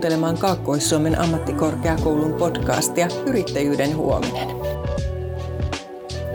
Kuuntelemaan 0.00 0.38
Kaakkois-Suomen 0.38 1.20
ammattikorkeakoulun 1.20 2.34
podcastia 2.34 3.08
Yrittäjyyden 3.26 3.96
huominen. 3.96 4.48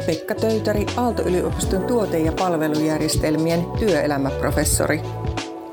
Pekka 0.05 0.35
Töytäri, 0.35 0.85
Aalto-yliopiston 0.97 1.83
tuote- 1.83 2.19
ja 2.19 2.31
palvelujärjestelmien 2.31 3.65
työelämäprofessori 3.79 5.01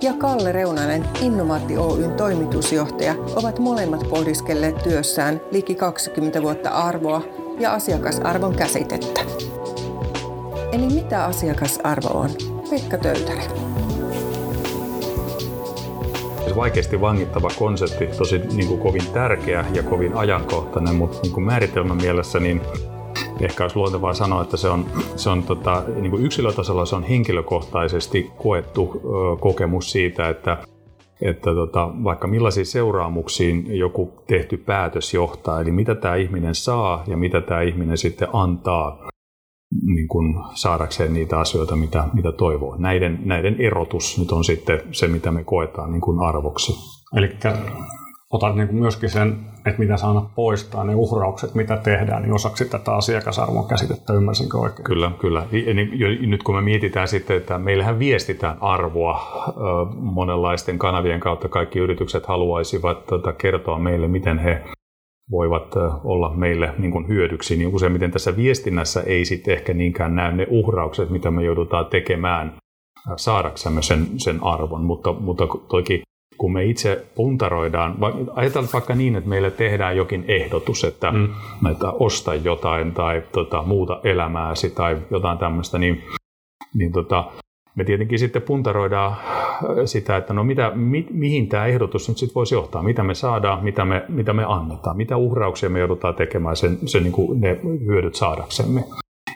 ja 0.00 0.12
Kalle 0.12 0.52
Reunanen, 0.52 1.04
Innovaatti 1.22 1.78
Oyn 1.78 2.12
toimitusjohtaja, 2.12 3.14
ovat 3.36 3.58
molemmat 3.58 4.08
pohdiskelleet 4.10 4.82
työssään 4.82 5.40
liki 5.50 5.74
20 5.74 6.42
vuotta 6.42 6.70
arvoa 6.70 7.22
ja 7.58 7.72
asiakasarvon 7.72 8.54
käsitettä. 8.54 9.20
Eli 10.72 10.86
mitä 10.86 11.24
asiakasarvo 11.24 12.08
on? 12.08 12.30
Pekka 12.70 12.98
Töytäri 12.98 13.71
siis 16.52 16.60
vaikeasti 16.60 17.00
vangittava 17.00 17.48
konsepti, 17.58 18.06
tosi 18.06 18.38
niin 18.38 18.68
kuin 18.68 18.80
kovin 18.80 19.06
tärkeä 19.12 19.64
ja 19.74 19.82
kovin 19.82 20.14
ajankohtainen, 20.14 20.94
mutta 20.94 21.18
niin 21.22 21.32
kuin 21.32 21.44
määritelmän 21.44 21.96
mielessä 21.96 22.40
niin 22.40 22.60
ehkä 23.40 23.64
olisi 23.64 23.76
luontevaa 23.76 24.14
sanoa, 24.14 24.42
että 24.42 24.56
se 24.56 24.68
on, 24.68 24.86
se 25.16 25.30
on 25.30 25.42
tota, 25.42 25.82
niin 26.00 26.10
kuin 26.10 26.24
yksilötasolla 26.24 26.86
se 26.86 26.96
on 26.96 27.02
henkilökohtaisesti 27.02 28.30
koettu 28.42 29.00
ö, 29.04 29.36
kokemus 29.40 29.92
siitä, 29.92 30.28
että 30.28 30.58
että 31.22 31.54
tota, 31.54 31.90
vaikka 32.04 32.28
millaisiin 32.28 32.66
seuraamuksiin 32.66 33.78
joku 33.78 34.12
tehty 34.26 34.56
päätös 34.56 35.14
johtaa, 35.14 35.60
eli 35.60 35.72
mitä 35.72 35.94
tämä 35.94 36.14
ihminen 36.16 36.54
saa 36.54 37.04
ja 37.06 37.16
mitä 37.16 37.40
tämä 37.40 37.62
ihminen 37.62 37.98
sitten 37.98 38.28
antaa 38.32 39.11
niin 39.82 40.08
kuin 40.08 40.34
saadakseen 40.54 41.12
niitä 41.12 41.38
asioita, 41.38 41.76
mitä, 41.76 42.04
mitä 42.14 42.32
toivoo. 42.32 42.76
Näiden, 42.78 43.18
näiden 43.24 43.60
erotus 43.60 44.18
nyt 44.18 44.32
on 44.32 44.44
sitten 44.44 44.80
se, 44.92 45.08
mitä 45.08 45.32
me 45.32 45.44
koetaan 45.44 45.92
niin 45.92 46.00
kuin 46.00 46.20
arvoksi. 46.20 46.72
Eli 47.16 47.36
otat 48.32 48.56
niin 48.56 48.68
kuin 48.68 48.78
myöskin 48.78 49.10
sen, 49.10 49.36
että 49.66 49.78
mitä 49.78 49.94
annat 50.02 50.34
poistaa, 50.34 50.84
ne 50.84 50.94
uhraukset, 50.94 51.54
mitä 51.54 51.76
tehdään, 51.76 52.22
niin 52.22 52.32
osaksi 52.32 52.64
tätä 52.64 52.94
asiakasarvon 52.94 53.68
käsitettä, 53.68 54.12
ymmärsinkö 54.12 54.58
oikein? 54.58 54.84
Kyllä, 54.84 55.10
kyllä. 55.18 55.46
Ja 55.98 56.26
nyt 56.26 56.42
kun 56.42 56.54
me 56.54 56.60
mietitään 56.60 57.08
sitten, 57.08 57.36
että 57.36 57.58
meillähän 57.58 57.98
viestitään 57.98 58.56
arvoa 58.60 59.20
monenlaisten 59.94 60.78
kanavien 60.78 61.20
kautta, 61.20 61.48
kaikki 61.48 61.78
yritykset 61.78 62.26
haluaisivat 62.26 63.06
tota, 63.06 63.32
kertoa 63.32 63.78
meille, 63.78 64.08
miten 64.08 64.38
he 64.38 64.62
voivat 65.30 65.74
olla 66.04 66.34
meille 66.34 66.74
niin 66.78 66.92
kuin 66.92 67.08
hyödyksi, 67.08 67.56
niin 67.56 67.74
useimmiten 67.74 68.10
tässä 68.10 68.36
viestinnässä 68.36 69.00
ei 69.00 69.24
sitten 69.24 69.54
ehkä 69.54 69.74
niinkään 69.74 70.14
näy 70.14 70.32
ne 70.32 70.46
uhraukset, 70.50 71.10
mitä 71.10 71.30
me 71.30 71.44
joudutaan 71.44 71.86
tekemään 71.86 72.54
saadaksemme 73.16 73.82
sen, 73.82 74.06
sen 74.16 74.38
arvon, 74.42 74.84
mutta, 74.84 75.12
mutta 75.12 75.46
toki 75.68 76.02
kun 76.38 76.52
me 76.52 76.64
itse 76.64 77.06
puntaroidaan, 77.14 77.96
ajatellaan 78.34 78.72
vaikka 78.72 78.94
niin, 78.94 79.16
että 79.16 79.30
meille 79.30 79.50
tehdään 79.50 79.96
jokin 79.96 80.24
ehdotus, 80.28 80.84
että, 80.84 81.12
mm. 81.12 81.28
että 81.70 81.90
osta 81.90 82.34
jotain 82.34 82.92
tai 82.92 83.22
tota, 83.32 83.62
muuta 83.62 84.00
elämääsi 84.04 84.70
tai 84.70 84.96
jotain 85.10 85.38
tämmöistä, 85.38 85.78
niin, 85.78 86.02
niin 86.74 86.92
tota, 86.92 87.32
me 87.76 87.84
tietenkin 87.84 88.18
sitten 88.18 88.42
puntaroidaan 88.42 89.16
sitä, 89.84 90.16
että 90.16 90.34
no 90.34 90.44
mitä, 90.44 90.72
mi, 90.74 91.06
mihin 91.10 91.48
tämä 91.48 91.66
ehdotus 91.66 92.08
nyt 92.08 92.18
sitten 92.18 92.34
voisi 92.34 92.54
johtaa, 92.54 92.82
mitä 92.82 93.02
me 93.02 93.14
saadaan, 93.14 93.64
mitä 93.64 93.84
me, 93.84 94.04
mitä 94.08 94.32
me 94.32 94.44
annetaan, 94.48 94.96
mitä 94.96 95.16
uhrauksia 95.16 95.68
me 95.68 95.78
joudutaan 95.78 96.14
tekemään 96.14 96.56
sen, 96.56 96.78
sen 96.86 97.02
niin 97.02 97.12
kuin 97.12 97.40
ne 97.40 97.60
hyödyt 97.86 98.14
saadaksemme. 98.14 98.84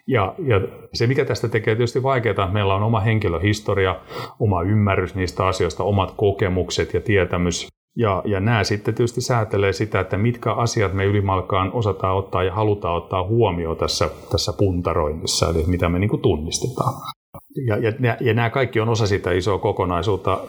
Ja, 0.09 0.35
ja 0.39 0.61
se, 0.93 1.07
mikä 1.07 1.25
tästä 1.25 1.49
tekee 1.49 1.75
tietysti 1.75 2.03
vaikeaa, 2.03 2.31
että 2.31 2.47
meillä 2.47 2.75
on 2.75 2.83
oma 2.83 3.01
henkilöhistoria, 3.01 3.97
oma 4.41 4.63
ymmärrys 4.63 5.15
niistä 5.15 5.47
asioista, 5.47 5.85
omat 5.85 6.15
kokemukset 6.17 6.95
ja 6.95 7.01
tietämys. 7.01 7.67
Ja, 7.97 8.23
ja 8.25 8.41
nämä 8.41 8.65
sitten 8.65 8.95
tietysti 8.95 9.21
säätelee 9.21 9.73
sitä, 9.73 10.01
että 10.01 10.17
mitkä 10.17 10.53
asiat 10.53 10.93
me 10.93 11.05
ylimalkaan 11.05 11.73
osataan 11.73 12.17
ottaa 12.17 12.45
ja 12.45 12.55
halutaan 12.55 12.95
ottaa 12.95 13.27
huomioon 13.27 13.77
tässä, 13.77 14.11
tässä 14.33 14.53
puntaroinnissa, 14.59 15.49
eli 15.49 15.65
mitä 15.67 15.89
me 15.89 15.99
niin 15.99 16.11
kuin 16.11 16.23
tunnistetaan. 16.23 16.95
Ja, 17.67 17.77
ja, 17.77 18.17
ja 18.21 18.35
nämä 18.35 18.51
kaikki 18.51 18.81
on 18.81 18.89
osa 18.89 19.07
sitä 19.07 19.33
isoa 19.33 19.59
kokonaisuutta, 19.59 20.41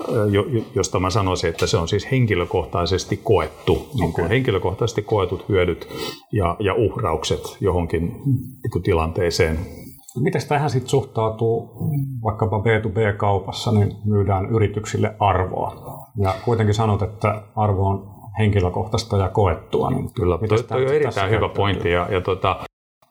josta 0.76 1.00
mä 1.00 1.10
sanoisin, 1.10 1.50
että 1.50 1.68
se 1.68 1.78
on 1.78 1.88
siis 1.88 2.12
henkilökohtaisesti 2.12 3.20
koettu, 3.24 3.74
okay. 3.74 3.88
niin 4.00 4.14
kuin 4.14 4.28
henkilökohtaisesti 4.28 5.02
koetut 5.02 5.50
hyödyt 5.50 5.88
ja, 6.32 6.56
ja 6.60 6.74
uhraukset 6.74 7.58
johonkin 7.62 8.02
niin 8.02 8.84
tilanteeseen. 8.84 9.60
Miten 10.20 10.42
tähän 10.48 10.70
sitten 10.70 10.90
suhtautuu 10.90 11.70
vaikkapa 12.24 12.58
B2B-kaupassa, 12.58 13.72
niin 13.72 13.96
myydään 14.06 14.50
yrityksille 14.50 15.16
arvoa. 15.20 15.76
Ja 16.24 16.36
kuitenkin 16.46 16.76
sanot, 16.76 17.02
että 17.02 17.42
arvo 17.56 17.88
on 17.88 18.18
henkilökohtaista 18.40 19.18
ja 19.18 19.30
koettua. 19.30 19.92
Niin 19.92 20.14
Kyllä, 20.14 20.38
toi, 20.48 20.64
toi 20.64 20.86
on 20.86 20.94
erittäin 20.94 21.32
hyvä 21.32 21.50
pointti. 21.50 21.92
Ja, 21.92 22.08
ja 22.12 22.22
tota, 22.22 22.60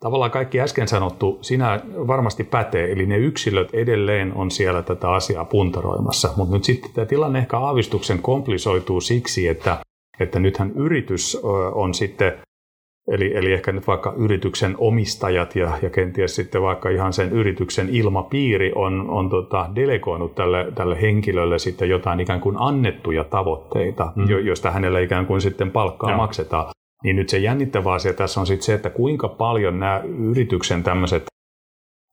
Tavallaan 0.00 0.30
kaikki 0.30 0.60
äsken 0.60 0.88
sanottu, 0.88 1.38
sinä 1.40 1.80
varmasti 2.06 2.44
pätee, 2.44 2.92
eli 2.92 3.06
ne 3.06 3.18
yksilöt 3.18 3.74
edelleen 3.74 4.32
on 4.34 4.50
siellä 4.50 4.82
tätä 4.82 5.10
asiaa 5.10 5.44
puntaroimassa, 5.44 6.30
mutta 6.36 6.54
nyt 6.54 6.64
sitten 6.64 6.90
tämä 6.94 7.06
tilanne 7.06 7.38
ehkä 7.38 7.58
aavistuksen 7.58 8.18
komplisoituu 8.22 9.00
siksi, 9.00 9.48
että, 9.48 9.76
että 10.20 10.38
nythän 10.38 10.72
yritys 10.74 11.40
on 11.74 11.94
sitten, 11.94 12.32
eli, 13.08 13.36
eli 13.36 13.52
ehkä 13.52 13.72
nyt 13.72 13.86
vaikka 13.86 14.14
yrityksen 14.16 14.74
omistajat 14.78 15.56
ja, 15.56 15.78
ja 15.82 15.90
kenties 15.90 16.36
sitten 16.36 16.62
vaikka 16.62 16.88
ihan 16.88 17.12
sen 17.12 17.32
yrityksen 17.32 17.88
ilmapiiri 17.88 18.72
on, 18.74 19.10
on 19.10 19.30
tota 19.30 19.70
delegoinut 19.74 20.34
tälle, 20.34 20.72
tälle 20.74 21.02
henkilölle 21.02 21.58
sitten 21.58 21.88
jotain 21.88 22.20
ikään 22.20 22.40
kuin 22.40 22.56
annettuja 22.58 23.24
tavoitteita, 23.24 24.12
mm. 24.16 24.28
joista 24.28 24.70
hänelle 24.70 25.02
ikään 25.02 25.26
kuin 25.26 25.40
sitten 25.40 25.70
palkkaa 25.70 26.10
Joo. 26.10 26.16
maksetaan. 26.16 26.75
Niin 27.04 27.16
nyt 27.16 27.28
se 27.28 27.38
jännittävä 27.38 27.92
asia 27.92 28.14
tässä 28.14 28.40
on 28.40 28.46
sitten 28.46 28.64
se, 28.66 28.74
että 28.74 28.90
kuinka 28.90 29.28
paljon 29.28 29.80
nämä 29.80 30.02
yrityksen 30.06 30.82
tämmöiset 30.82 31.24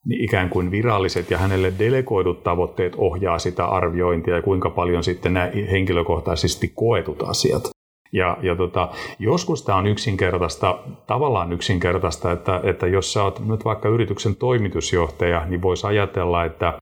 niin 0.06 0.24
ikään 0.24 0.50
kuin 0.50 0.72
viralliset 0.72 1.32
ja 1.32 1.38
hänelle 1.38 1.74
delegoidut 1.80 2.44
tavoitteet 2.44 2.94
ohjaa 2.98 3.40
sitä 3.40 3.66
arviointia 3.66 4.36
ja 4.36 4.42
kuinka 4.42 4.70
paljon 4.70 5.04
sitten 5.04 5.34
nämä 5.34 5.52
henkilökohtaisesti 5.72 6.72
koetut 6.76 7.24
asiat. 7.24 7.70
Ja, 8.14 8.38
ja 8.42 8.56
tota, 8.56 8.90
joskus 9.20 9.66
tämä 9.66 9.78
on 9.78 9.88
yksinkertaista, 9.88 10.80
tavallaan 11.08 11.54
yksinkertaista, 11.54 12.32
että, 12.32 12.62
että 12.64 12.88
jos 12.88 13.14
sä 13.14 13.24
oot 13.24 13.46
nyt 13.46 13.66
vaikka 13.66 13.90
yrityksen 13.90 14.36
toimitusjohtaja, 14.36 15.46
niin 15.46 15.62
voisi 15.62 15.88
ajatella, 15.88 16.46
että 16.46 16.74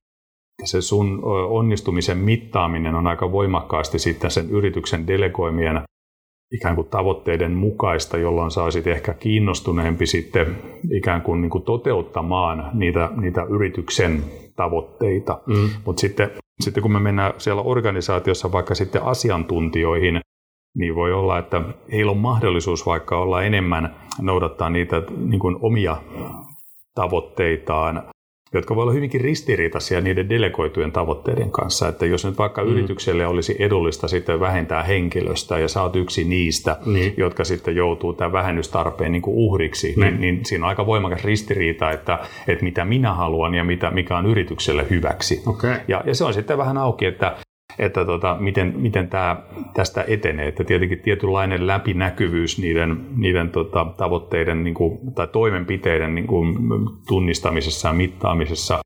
se 0.64 0.82
sun 0.82 1.22
onnistumisen 1.50 2.18
mittaaminen 2.18 2.96
on 2.96 3.08
aika 3.08 3.32
voimakkaasti 3.32 4.00
sitten 4.00 4.32
sen 4.32 4.50
yrityksen 4.50 5.08
delegoimien 5.08 5.82
ikään 6.52 6.76
kuin 6.76 6.88
tavoitteiden 6.88 7.52
mukaista, 7.52 8.18
jolloin 8.18 8.52
saisit 8.52 8.88
ehkä 8.88 9.14
kiinnostuneempi 9.14 10.06
sitten 10.06 10.58
ikään 10.92 11.22
kuin, 11.22 11.42
niin 11.42 11.50
kuin 11.50 11.64
toteuttamaan 11.64 12.70
niitä, 12.74 13.10
niitä 13.16 13.44
yrityksen 13.44 14.24
tavoitteita. 14.56 15.42
Mm. 15.48 15.70
Mutta 15.86 16.00
sitten, 16.00 16.32
sitten 16.60 16.82
kun 16.82 16.92
me 16.92 17.00
mennään 17.00 17.34
siellä 17.38 17.62
organisaatiossa 17.62 18.52
vaikka 18.52 18.76
sitten 18.76 19.04
asiantuntijoihin, 19.04 20.22
niin 20.78 20.96
voi 20.96 21.14
olla, 21.14 21.38
että 21.38 21.62
heillä 21.92 22.12
on 22.12 22.18
mahdollisuus 22.18 22.86
vaikka 22.86 23.20
olla 23.20 23.44
enemmän 23.44 23.96
noudattaa 24.22 24.70
niitä 24.70 25.02
niin 25.18 25.40
kuin 25.40 25.58
omia 25.62 25.98
tavoitteitaan 26.96 28.04
jotka 28.54 28.76
voi 28.76 28.82
olla 28.82 28.94
hyvinkin 28.94 29.22
ristiriitaisia 29.22 30.02
niiden 30.02 30.30
delegoitujen 30.30 30.92
tavoitteiden 30.92 31.52
kanssa. 31.52 31.88
Että 31.88 32.06
jos 32.06 32.26
nyt 32.26 32.38
vaikka 32.38 32.64
mm. 32.64 32.72
yritykselle 32.72 33.28
olisi 33.28 33.56
edullista 33.60 34.08
sitten 34.08 34.40
vähentää 34.40 34.84
henkilöstä 34.84 35.60
ja 35.60 35.68
sä 35.68 35.82
oot 35.82 35.96
yksi 35.96 36.24
niistä, 36.24 36.78
niin. 36.86 37.14
jotka 37.18 37.44
sitten 37.44 37.76
joutuu 37.76 38.14
tämän 38.14 38.32
vähennystarpeen 38.32 39.12
niin 39.12 39.22
kuin 39.22 39.38
uhriksi, 39.38 39.88
niin. 39.88 40.00
Niin, 40.00 40.22
niin 40.22 40.46
siinä 40.46 40.66
on 40.66 40.70
aika 40.70 40.86
voimakas 40.86 41.24
ristiriita, 41.24 41.92
että, 41.92 42.20
että 42.48 42.64
mitä 42.64 42.86
minä 42.86 43.14
haluan 43.14 43.54
ja 43.54 43.64
mitä, 43.64 43.92
mikä 43.92 44.18
on 44.18 44.26
yritykselle 44.26 44.86
hyväksi. 44.90 45.44
Okay. 45.46 45.76
Ja, 45.88 46.04
ja 46.06 46.16
se 46.16 46.26
on 46.26 46.34
sitten 46.34 46.58
vähän 46.58 46.78
auki, 46.78 47.06
että 47.06 47.36
että 47.80 48.06
tota, 48.06 48.38
miten, 48.40 48.74
miten 48.78 49.08
tämä 49.10 49.38
tästä 49.74 50.06
etenee. 50.08 50.48
Että 50.48 50.64
tietenkin 50.64 51.00
tietynlainen 51.00 51.68
läpinäkyvyys 51.68 52.60
niiden, 52.60 53.06
niiden 53.18 53.50
tota, 53.50 53.86
tavoitteiden 53.98 54.64
niin 54.64 54.74
kuin, 54.74 55.14
tai 55.16 55.28
toimenpiteiden 55.28 56.16
niin 56.16 56.28
kuin, 56.28 56.58
tunnistamisessa 57.08 57.88
ja 57.88 57.94
mittaamisessa 57.94 58.80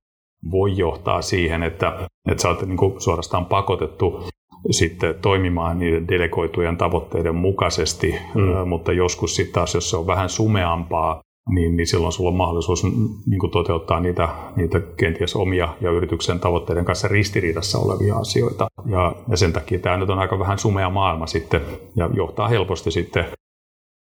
voi 0.51 0.77
johtaa 0.77 1.21
siihen, 1.21 1.63
että, 1.63 2.09
että 2.31 2.41
sä 2.41 2.49
oot 2.49 2.65
niin 2.65 2.77
kuin, 2.77 3.01
suorastaan 3.01 3.45
pakotettu 3.45 4.23
sitten 4.71 5.15
toimimaan 5.21 5.79
niiden 5.79 6.07
delegoitujen 6.07 6.77
tavoitteiden 6.77 7.35
mukaisesti, 7.35 8.15
mm. 8.35 8.67
mutta 8.69 8.91
joskus 8.91 9.35
sitten 9.35 9.53
taas, 9.53 9.73
jos 9.75 9.89
se 9.89 9.97
on 9.97 10.07
vähän 10.07 10.29
sumeampaa, 10.29 11.21
niin, 11.49 11.77
niin 11.77 11.87
silloin 11.87 12.13
sulla 12.13 12.29
on 12.29 12.35
mahdollisuus 12.35 12.83
niin 13.25 13.39
kuin 13.39 13.51
toteuttaa 13.51 13.99
niitä, 13.99 14.29
niitä 14.55 14.79
kenties 14.97 15.35
omia 15.35 15.75
ja 15.81 15.91
yrityksen 15.91 16.39
tavoitteiden 16.39 16.85
kanssa 16.85 17.07
ristiriidassa 17.07 17.77
olevia 17.77 18.15
asioita. 18.15 18.67
Ja, 18.85 19.15
ja 19.29 19.37
sen 19.37 19.53
takia 19.53 19.79
tämä 19.79 19.97
nyt 19.97 20.09
on 20.09 20.19
aika 20.19 20.39
vähän 20.39 20.59
sumea 20.59 20.89
maailma 20.89 21.27
sitten 21.27 21.61
ja 21.95 22.09
johtaa 22.13 22.47
helposti 22.47 22.91
sitten 22.91 23.25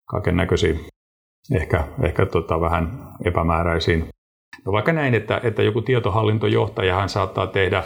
kaiken 0.10 0.38
näköisiin 0.38 0.80
ehkä, 1.52 1.88
ehkä 2.04 2.26
tota 2.26 2.62
vähän 2.62 3.08
epämääräisiin. 3.26 4.08
No 4.66 4.72
vaikka 4.72 4.94
näin, 4.94 5.14
että, 5.14 5.42
että 5.44 5.64
joku 5.64 5.82
tietohallintojohtaja 5.82 6.96
hän 6.96 7.10
saattaa 7.10 7.48
tehdä 7.48 7.84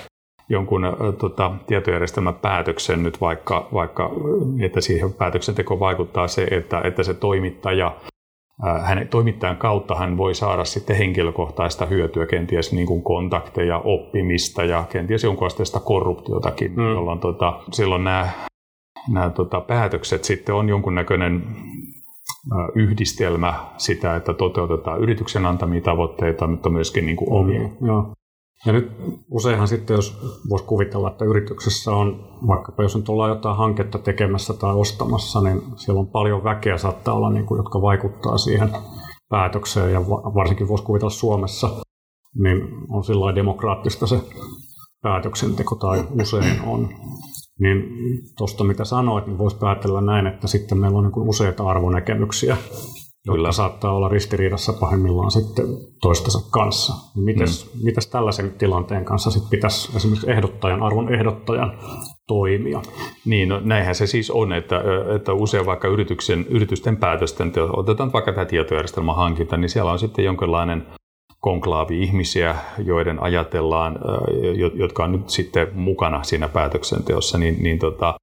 jonkun 0.49 0.81
tota, 1.17 1.51
tietojärjestelmäpäätöksen 1.67 3.03
nyt 3.03 3.21
vaikka, 3.21 3.67
vaikka, 3.73 4.11
että 4.59 4.81
siihen 4.81 5.13
päätöksentekoon 5.13 5.79
vaikuttaa 5.79 6.27
se, 6.27 6.43
että, 6.43 6.81
että 6.83 7.03
se 7.03 7.13
toimittaja 7.13 7.95
hänen 8.83 9.07
toimittajan 9.07 9.57
kautta 9.57 9.95
hän 9.95 10.17
voi 10.17 10.35
saada 10.35 10.65
sitten 10.65 10.95
henkilökohtaista 10.95 11.85
hyötyä, 11.85 12.25
kenties 12.25 12.73
niin 12.73 12.87
kuin 12.87 13.03
kontakteja, 13.03 13.77
oppimista 13.77 14.63
ja 14.63 14.83
kenties 14.89 15.23
jonkun 15.23 15.47
asteesta 15.47 15.79
korruptiotakin, 15.79 16.71
mm. 16.71 16.83
jolloin 16.83 17.19
tota, 17.19 17.59
silloin 17.71 18.03
nämä, 18.03 18.29
nämä 19.13 19.29
tota, 19.29 19.61
päätökset 19.61 20.23
sitten 20.23 20.55
on 20.55 20.69
jonkunnäköinen 20.69 21.43
yhdistelmä 22.75 23.53
sitä, 23.77 24.15
että 24.15 24.33
toteutetaan 24.33 24.99
yrityksen 24.99 25.45
antamia 25.45 25.81
tavoitteita, 25.81 26.47
mutta 26.47 26.69
myöskin 26.69 27.05
niin 27.05 27.17
kuin 27.17 27.33
omia. 27.33 27.61
Mm, 27.61 27.87
joo. 27.87 28.13
Ja 28.65 28.73
nyt 28.73 28.91
useinhan 29.31 29.67
sitten, 29.67 29.95
jos 29.95 30.19
voisi 30.49 30.65
kuvitella, 30.65 31.11
että 31.11 31.25
yrityksessä 31.25 31.91
on, 31.91 32.37
vaikkapa 32.47 32.83
jos 32.83 32.95
nyt 32.95 33.09
ollaan 33.09 33.29
jotain 33.29 33.57
hanketta 33.57 33.99
tekemässä 33.99 34.53
tai 34.53 34.75
ostamassa, 34.75 35.41
niin 35.41 35.61
siellä 35.75 35.99
on 35.99 36.07
paljon 36.07 36.43
väkeä 36.43 36.77
saattaa 36.77 37.13
olla, 37.13 37.29
niin 37.29 37.45
kuin, 37.45 37.57
jotka 37.57 37.81
vaikuttaa 37.81 38.37
siihen 38.37 38.69
päätökseen, 39.29 39.93
ja 39.93 40.01
varsinkin 40.09 40.67
voisi 40.67 40.83
kuvitella 40.83 41.09
Suomessa, 41.09 41.69
niin 42.43 42.61
on 42.89 43.03
sillä 43.03 43.35
demokraattista 43.35 44.07
se 44.07 44.21
päätöksenteko, 45.01 45.75
tai 45.75 46.07
usein 46.21 46.61
on. 46.67 46.89
Niin 47.59 47.83
tuosta 48.37 48.63
mitä 48.63 48.85
sanoit, 48.85 49.27
niin 49.27 49.37
voisi 49.37 49.57
päätellä 49.57 50.01
näin, 50.01 50.27
että 50.27 50.47
sitten 50.47 50.77
meillä 50.77 50.97
on 50.97 51.03
niin 51.03 51.29
useita 51.29 51.69
arvonäkemyksiä, 51.69 52.57
Kyllä. 53.31 53.51
saattaa 53.51 53.93
olla 53.93 54.09
ristiriidassa 54.09 54.73
pahimmillaan 54.73 55.31
sitten 55.31 55.65
toistensa 56.01 56.39
kanssa. 56.51 56.93
Mites, 57.15 57.73
mm. 57.73 57.79
mitäs 57.83 58.07
tällaisen 58.07 58.51
tilanteen 58.51 59.05
kanssa 59.05 59.31
sitten 59.31 59.49
pitäisi 59.49 59.97
esimerkiksi 59.97 60.31
ehdottajan, 60.31 60.83
arvon 60.83 61.13
ehdottajan 61.13 61.77
toimia? 62.27 62.81
Niin, 63.25 63.49
no 63.49 63.61
näinhän 63.63 63.95
se 63.95 64.07
siis 64.07 64.31
on, 64.31 64.53
että, 64.53 64.81
että 65.15 65.33
usein 65.33 65.65
vaikka 65.65 65.87
yrityksen, 65.87 66.45
yritysten 66.49 66.97
päätösten, 66.97 67.51
otetaan 67.73 68.13
vaikka 68.13 68.33
tämä 68.33 68.45
tietojärjestelmän 68.45 69.15
hankinta, 69.15 69.57
niin 69.57 69.69
siellä 69.69 69.91
on 69.91 69.99
sitten 69.99 70.25
jonkinlainen 70.25 70.87
konklaavi 71.39 72.03
ihmisiä, 72.03 72.55
joiden 72.85 73.19
ajatellaan, 73.23 73.99
jotka 74.73 75.03
on 75.03 75.11
nyt 75.11 75.29
sitten 75.29 75.67
mukana 75.73 76.23
siinä 76.23 76.47
päätöksenteossa, 76.47 77.37
niin, 77.37 77.63
niin 77.63 77.79
tota, 77.79 78.13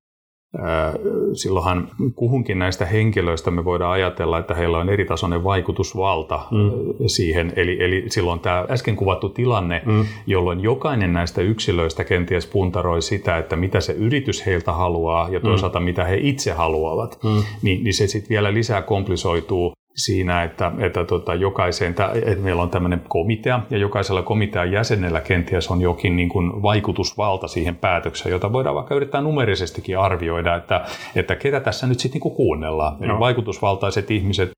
silloinhan 1.33 1.89
kuhunkin 2.15 2.59
näistä 2.59 2.85
henkilöistä 2.87 3.51
me 3.51 3.65
voidaan 3.65 3.93
ajatella, 3.93 4.39
että 4.39 4.55
heillä 4.55 4.79
on 4.79 4.89
eritasoinen 4.89 5.45
vaikutusvalta 5.45 6.41
mm. 6.51 6.71
siihen. 7.06 7.53
Eli, 7.56 7.85
eli 7.85 8.05
silloin 8.09 8.41
tämä 8.41 8.65
äsken 8.71 8.97
kuvattu 8.97 9.29
tilanne, 9.29 9.83
mm. 9.87 10.05
jolloin 10.27 10.61
jokainen 10.61 11.12
näistä 11.12 11.41
yksilöistä 11.41 12.05
kenties 12.05 12.47
puntaroi 12.47 13.03
sitä, 13.03 13.39
että 13.39 13.56
mitä 13.56 13.81
se 13.81 13.93
yritys 13.93 14.47
heiltä 14.47 14.73
haluaa 14.73 15.29
ja 15.29 15.41
toisaalta 15.41 15.81
mm. 15.81 15.85
mitä 15.85 16.05
he 16.05 16.19
itse 16.21 16.53
haluavat, 16.53 17.19
mm. 17.25 17.43
niin, 17.62 17.85
niin 17.85 17.95
se 17.95 18.06
sitten 18.06 18.29
vielä 18.29 18.55
lisää 18.55 18.83
komplisoituu 18.83 19.73
siinä, 19.96 20.43
että, 20.43 20.73
että 20.79 21.05
tota, 21.05 21.35
jokaiseen, 21.35 21.91
että 21.91 22.43
meillä 22.43 22.62
on 22.62 22.70
tämmöinen 22.70 23.02
komitea 23.08 23.61
ja 23.70 23.79
jokaisella 23.79 24.23
komitean 24.23 24.73
jäsenellä 24.73 25.20
kenties 25.20 25.70
on 25.70 25.81
jokin 25.81 26.17
niin 26.17 26.29
kuin 26.29 26.62
vaikutusvalta 26.62 27.49
siihen 27.49 27.76
päätökseen, 27.76 28.32
jota 28.32 28.52
voidaan 28.52 28.75
vaikka 28.75 28.94
yrittää 28.94 29.20
numerisestikin 29.20 29.99
arvioida, 29.99 30.56
että, 30.56 30.85
että 31.17 31.37
ketä 31.37 31.61
tässä 31.61 31.87
nyt 31.87 32.00
sitten 32.00 32.20
niin 32.25 32.37
kuunnellaan. 32.37 32.96
No. 33.00 33.05
Eli 33.06 33.20
vaikutusvaltaiset 33.20 34.11
ihmiset 34.11 34.50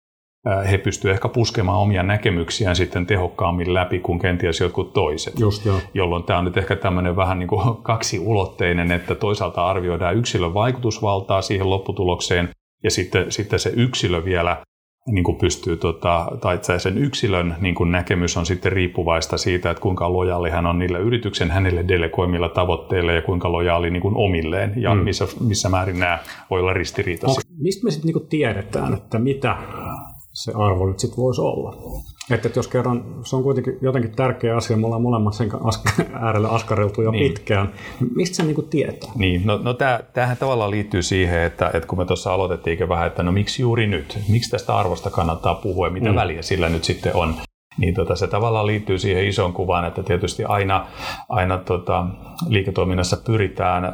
he 0.70 0.78
pystyvät 0.78 1.14
ehkä 1.14 1.28
puskemaan 1.28 1.78
omia 1.78 2.02
näkemyksiään 2.02 2.76
sitten 2.76 3.06
tehokkaammin 3.06 3.74
läpi 3.74 3.98
kuin 3.98 4.18
kenties 4.18 4.60
jotkut 4.60 4.92
toiset. 4.92 5.38
Just, 5.38 5.64
joo. 5.64 5.80
Jolloin 5.94 6.24
tämä 6.24 6.38
on 6.38 6.44
nyt 6.44 6.56
ehkä 6.56 6.76
tämmöinen 6.76 7.16
vähän 7.16 7.38
niin 7.38 7.48
kuin 7.48 7.76
kaksiulotteinen, 7.82 8.92
että 8.92 9.14
toisaalta 9.14 9.66
arvioidaan 9.66 10.16
yksilön 10.16 10.54
vaikutusvaltaa 10.54 11.42
siihen 11.42 11.70
lopputulokseen, 11.70 12.48
ja 12.84 12.90
sitten, 12.90 13.32
sitten 13.32 13.58
se 13.58 13.72
yksilö 13.76 14.24
vielä 14.24 14.56
niin 15.06 15.24
kuin 15.24 15.36
pystyy, 15.36 15.76
tota, 15.76 16.26
tai 16.40 16.80
sen 16.80 16.98
yksilön 16.98 17.54
niin 17.60 17.74
kuin 17.74 17.92
näkemys 17.92 18.36
on 18.36 18.46
sitten 18.46 18.72
riippuvaista 18.72 19.38
siitä, 19.38 19.70
että 19.70 19.80
kuinka 19.80 20.12
lojaali 20.12 20.50
hän 20.50 20.66
on 20.66 20.78
niille 20.78 20.98
yrityksen 20.98 21.50
hänelle 21.50 21.84
delegoimilla 21.88 22.48
tavoitteilla 22.48 23.12
ja 23.12 23.22
kuinka 23.22 23.52
lojaali 23.52 23.90
niin 23.90 24.02
kuin 24.02 24.16
omilleen 24.16 24.72
ja 24.76 24.94
mm. 24.94 25.00
missä, 25.00 25.26
missä 25.40 25.68
määrin 25.68 26.00
nämä 26.00 26.18
voi 26.50 26.60
olla 26.60 26.72
ristiriitaisia. 26.72 27.50
Mistä 27.58 27.84
me 27.84 27.90
sitten 27.90 28.14
niin 28.14 28.28
tiedetään, 28.28 28.94
että 28.94 29.18
mitä 29.18 29.56
se 30.36 30.52
arvo 30.54 30.86
nyt 30.86 30.98
sitten 30.98 31.16
voisi 31.16 31.40
olla. 31.40 31.76
Että, 32.30 32.48
että 32.48 32.58
jos 32.58 32.68
kerran 32.68 33.04
se 33.24 33.36
on 33.36 33.42
kuitenkin 33.42 33.78
jotenkin 33.80 34.16
tärkeä 34.16 34.56
asia, 34.56 34.76
me 34.76 34.86
ollaan 34.86 35.02
molemmat 35.02 35.34
sen 35.34 35.50
äärellä 36.24 36.48
askareltu 36.48 37.02
jo 37.02 37.10
niin. 37.10 37.32
pitkään, 37.32 37.72
mistä 38.14 38.36
se 38.36 38.42
niin 38.42 38.54
kuin 38.54 38.68
tietää? 38.68 39.10
Niin, 39.14 39.42
no, 39.44 39.60
no 39.62 39.74
tämä, 39.74 40.00
tämähän 40.12 40.36
tavallaan 40.36 40.70
liittyy 40.70 41.02
siihen, 41.02 41.40
että, 41.40 41.70
että 41.74 41.86
kun 41.86 41.98
me 41.98 42.04
tuossa 42.04 42.34
aloitettiin 42.34 42.88
vähän, 42.88 43.06
että 43.06 43.22
no 43.22 43.32
miksi 43.32 43.62
juuri 43.62 43.86
nyt, 43.86 44.18
miksi 44.28 44.50
tästä 44.50 44.76
arvosta 44.76 45.10
kannattaa 45.10 45.54
puhua 45.54 45.86
ja 45.86 45.92
mitä 45.92 46.08
mm. 46.10 46.16
väliä 46.16 46.42
sillä 46.42 46.68
nyt 46.68 46.84
sitten 46.84 47.16
on, 47.16 47.34
niin 47.78 47.94
tota, 47.94 48.16
se 48.16 48.26
tavallaan 48.26 48.66
liittyy 48.66 48.98
siihen 48.98 49.28
isoon 49.28 49.52
kuvaan, 49.52 49.84
että 49.84 50.02
tietysti 50.02 50.44
aina, 50.44 50.86
aina 51.28 51.58
tota, 51.58 52.06
liiketoiminnassa 52.48 53.16
pyritään 53.26 53.92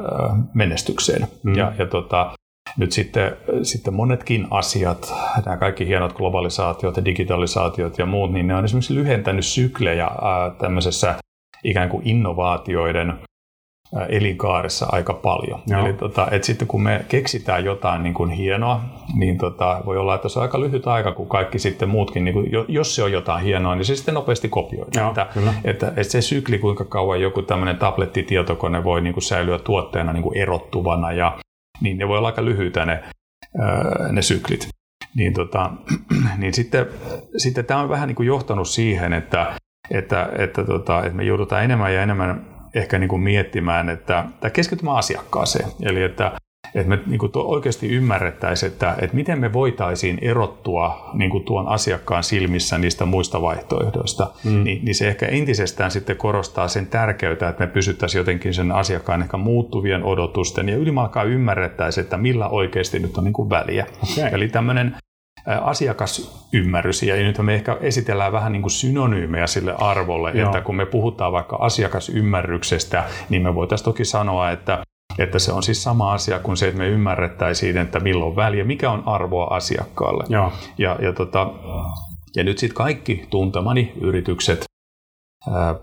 menestykseen. 0.54 1.28
Mm. 1.42 1.54
Ja, 1.54 1.72
ja 1.78 1.86
tota, 1.86 2.32
nyt 2.78 2.92
sitten, 2.92 3.36
sitten 3.62 3.94
monetkin 3.94 4.46
asiat, 4.50 5.14
nämä 5.46 5.56
kaikki 5.56 5.86
hienot 5.86 6.12
globalisaatiot 6.12 6.96
ja 6.96 7.04
digitalisaatiot 7.04 7.98
ja 7.98 8.06
muut, 8.06 8.32
niin 8.32 8.46
ne 8.46 8.54
on 8.54 8.64
esimerkiksi 8.64 8.94
lyhentänyt 8.94 9.46
syklejä 9.46 10.10
tämmöisessä 10.58 11.14
ikään 11.64 11.88
kuin 11.88 12.08
innovaatioiden 12.08 13.14
elinkaaressa 14.08 14.86
aika 14.92 15.14
paljon. 15.14 15.60
Joo. 15.66 15.86
Eli 15.86 15.92
tota, 15.92 16.28
et 16.30 16.44
sitten 16.44 16.68
kun 16.68 16.82
me 16.82 17.04
keksitään 17.08 17.64
jotain 17.64 18.02
niin 18.02 18.14
kuin 18.14 18.30
hienoa, 18.30 18.80
niin 19.16 19.38
tota, 19.38 19.80
voi 19.86 19.96
olla, 19.96 20.14
että 20.14 20.28
se 20.28 20.38
on 20.38 20.42
aika 20.42 20.60
lyhyt 20.60 20.86
aika, 20.86 21.12
kun 21.12 21.28
kaikki 21.28 21.58
sitten 21.58 21.88
muutkin, 21.88 22.24
niin 22.24 22.34
kuin, 22.34 22.50
jos 22.68 22.94
se 22.94 23.02
on 23.02 23.12
jotain 23.12 23.44
hienoa, 23.44 23.74
niin 23.74 23.84
se 23.84 23.96
sitten 23.96 24.14
nopeasti 24.14 24.48
kopioidaan. 24.48 25.08
Että, 25.08 25.26
että, 25.64 25.86
että 25.88 26.12
se 26.12 26.20
sykli, 26.20 26.58
kuinka 26.58 26.84
kauan 26.84 27.20
joku 27.20 27.42
tämmöinen 27.42 27.76
tablettitietokone 27.76 28.84
voi 28.84 29.00
niin 29.00 29.14
kuin 29.14 29.24
säilyä 29.24 29.58
tuotteena 29.58 30.12
niin 30.12 30.22
kuin 30.22 30.38
erottuvana 30.38 31.12
ja 31.12 31.38
niin 31.80 31.98
ne 31.98 32.08
voi 32.08 32.18
olla 32.18 32.28
aika 32.28 32.44
lyhyitä 32.44 32.86
ne, 32.86 33.04
ne 34.12 34.22
syklit. 34.22 34.68
Niin, 35.16 35.34
tota, 35.34 35.70
niin 36.38 36.54
sitten, 36.54 36.86
sitten 37.36 37.64
tämä 37.64 37.80
on 37.80 37.88
vähän 37.88 38.08
niin 38.08 38.16
kuin 38.16 38.26
johtanut 38.26 38.68
siihen, 38.68 39.12
että, 39.12 39.56
että, 39.90 40.28
että, 40.38 40.64
tota, 40.64 41.02
että 41.02 41.16
me 41.16 41.24
joudutaan 41.24 41.64
enemmän 41.64 41.94
ja 41.94 42.02
enemmän 42.02 42.46
ehkä 42.74 42.98
niin 42.98 43.08
kuin 43.08 43.22
miettimään, 43.22 43.88
että, 43.88 44.24
tai 44.40 44.50
keskitymään 44.50 44.96
asiakkaaseen. 44.96 45.68
Eli 45.82 46.02
että 46.02 46.32
että 46.74 46.88
me 46.88 46.98
niin 47.06 47.18
kuin 47.18 47.32
oikeasti 47.34 47.88
ymmärrettäisiin, 47.88 48.72
että, 48.72 48.94
että 48.98 49.16
miten 49.16 49.38
me 49.38 49.52
voitaisiin 49.52 50.18
erottua 50.22 51.10
niin 51.14 51.30
kuin 51.30 51.44
tuon 51.44 51.68
asiakkaan 51.68 52.24
silmissä 52.24 52.78
niistä 52.78 53.04
muista 53.04 53.42
vaihtoehdoista, 53.42 54.30
mm. 54.44 54.64
niin, 54.64 54.84
niin 54.84 54.94
se 54.94 55.08
ehkä 55.08 55.26
entisestään 55.26 55.90
sitten 55.90 56.16
korostaa 56.16 56.68
sen 56.68 56.86
tärkeyttä, 56.86 57.48
että 57.48 57.64
me 57.64 57.72
pysyttäisiin 57.72 58.20
jotenkin 58.20 58.54
sen 58.54 58.72
asiakkaan 58.72 59.22
ehkä 59.22 59.36
muuttuvien 59.36 60.04
odotusten 60.04 60.68
ja 60.68 60.76
ylimalkaan 60.76 61.28
ymmärrettäisiin, 61.28 62.04
että 62.04 62.16
millä 62.16 62.48
oikeasti 62.48 62.98
nyt 62.98 63.18
on 63.18 63.24
niin 63.24 63.32
kuin 63.32 63.50
väliä. 63.50 63.86
Okay. 64.12 64.30
Eli 64.32 64.48
tämmöinen 64.48 64.96
asiakasymmärrys, 65.60 67.02
ja 67.02 67.16
nyt 67.16 67.38
me 67.38 67.54
ehkä 67.54 67.76
esitellään 67.80 68.32
vähän 68.32 68.52
niin 68.52 68.62
kuin 68.62 68.70
synonyymejä 68.70 69.46
sille 69.46 69.74
arvolle, 69.78 70.30
Joo. 70.34 70.46
että 70.46 70.60
kun 70.60 70.76
me 70.76 70.86
puhutaan 70.86 71.32
vaikka 71.32 71.56
asiakasymmärryksestä, 71.56 73.04
niin 73.28 73.42
me 73.42 73.54
voitaisiin 73.54 73.84
toki 73.84 74.04
sanoa, 74.04 74.50
että 74.50 74.82
että 75.18 75.38
se 75.38 75.52
on 75.52 75.62
siis 75.62 75.82
sama 75.82 76.12
asia 76.12 76.38
kuin 76.38 76.56
se, 76.56 76.68
että 76.68 76.78
me 76.78 76.88
ymmärrettäisiin, 76.88 77.76
että 77.76 78.00
milloin 78.00 78.36
väliä, 78.36 78.64
mikä 78.64 78.90
on 78.90 79.02
arvoa 79.06 79.46
asiakkaalle. 79.46 80.24
Joo. 80.28 80.52
Ja, 80.78 80.96
ja, 81.02 81.12
tota, 81.12 81.50
ja 82.36 82.44
nyt 82.44 82.58
sitten 82.58 82.76
kaikki 82.76 83.26
tuntemani 83.30 83.92
yritykset 84.00 84.71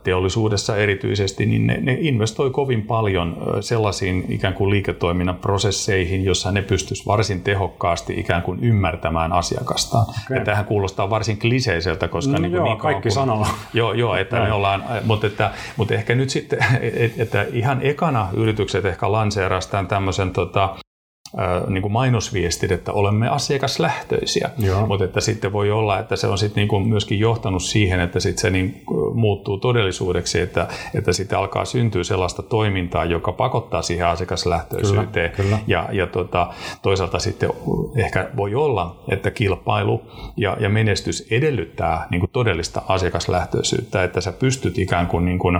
teollisuudessa 0.03 0.77
erityisesti, 0.77 1.45
niin 1.45 1.67
ne, 1.67 1.77
ne 1.81 1.97
investoi 1.99 2.51
kovin 2.51 2.81
paljon 2.81 3.37
sellaisiin 3.61 4.25
ikään 4.29 4.53
kuin 4.53 4.69
liiketoiminnan 4.69 5.35
prosesseihin, 5.35 6.25
jossa 6.25 6.51
ne 6.51 6.61
pystyisivät 6.61 7.07
varsin 7.07 7.41
tehokkaasti 7.41 8.19
ikään 8.19 8.41
kuin 8.41 8.59
ymmärtämään 8.63 9.33
asiakastaan. 9.33 10.03
Okay. 10.03 10.37
Ja 10.37 10.45
tähän 10.45 10.65
kuulostaa 10.65 11.09
varsin 11.09 11.39
kliseiseltä, 11.39 12.07
koska 12.07 12.33
no, 12.33 12.39
niin 12.39 12.51
joo, 12.51 12.65
niin 12.65 12.77
kaikki 12.77 13.11
sanoo. 13.11 13.47
Joo, 13.73 13.93
joo 13.93 14.15
että 14.15 14.39
me 14.39 14.51
ollaan, 14.51 14.83
mutta, 15.03 15.27
että, 15.27 15.51
mutta 15.77 15.93
ehkä 15.93 16.15
nyt 16.15 16.29
sitten, 16.29 16.59
että 17.17 17.45
ihan 17.53 17.79
ekana 17.81 18.27
yritykset 18.33 18.85
ehkä 18.85 19.11
lanseerastaan 19.11 19.87
tämmöisen 19.87 20.31
tota, 20.31 20.75
niin 21.67 21.81
kuin 21.81 21.91
mainosviestit, 21.91 22.71
että 22.71 22.91
olemme 22.91 23.27
asiakaslähtöisiä, 23.27 24.49
Joo. 24.57 24.87
mutta 24.87 25.05
että 25.05 25.21
sitten 25.21 25.53
voi 25.53 25.71
olla, 25.71 25.99
että 25.99 26.15
se 26.15 26.27
on 26.27 26.37
sitten 26.37 26.61
niin 26.61 26.67
kuin 26.67 26.87
myöskin 26.87 27.19
johtanut 27.19 27.63
siihen, 27.63 27.99
että 27.99 28.19
sitten 28.19 28.41
se 28.41 28.49
niin 28.49 28.83
muuttuu 29.13 29.57
todellisuudeksi, 29.57 30.39
että, 30.39 30.67
että 30.95 31.13
sitten 31.13 31.37
alkaa 31.37 31.65
syntyä 31.65 32.03
sellaista 32.03 32.41
toimintaa, 32.41 33.05
joka 33.05 33.31
pakottaa 33.31 33.81
siihen 33.81 34.07
asiakaslähtöisyyteen. 34.07 35.31
Kyllä, 35.31 35.49
kyllä. 35.49 35.59
Ja, 35.67 35.89
ja 35.91 36.07
tota, 36.07 36.53
toisaalta 36.81 37.19
sitten 37.19 37.49
ehkä 37.95 38.29
voi 38.35 38.55
olla, 38.55 39.03
että 39.11 39.31
kilpailu 39.31 40.01
ja, 40.37 40.57
ja 40.59 40.69
menestys 40.69 41.27
edellyttää 41.31 42.07
niin 42.11 42.19
kuin 42.19 42.31
todellista 42.31 42.81
asiakaslähtöisyyttä, 42.87 44.03
että 44.03 44.21
sä 44.21 44.31
pystyt 44.31 44.77
ikään 44.77 45.07
kuin, 45.07 45.25
niin 45.25 45.39
kuin 45.39 45.59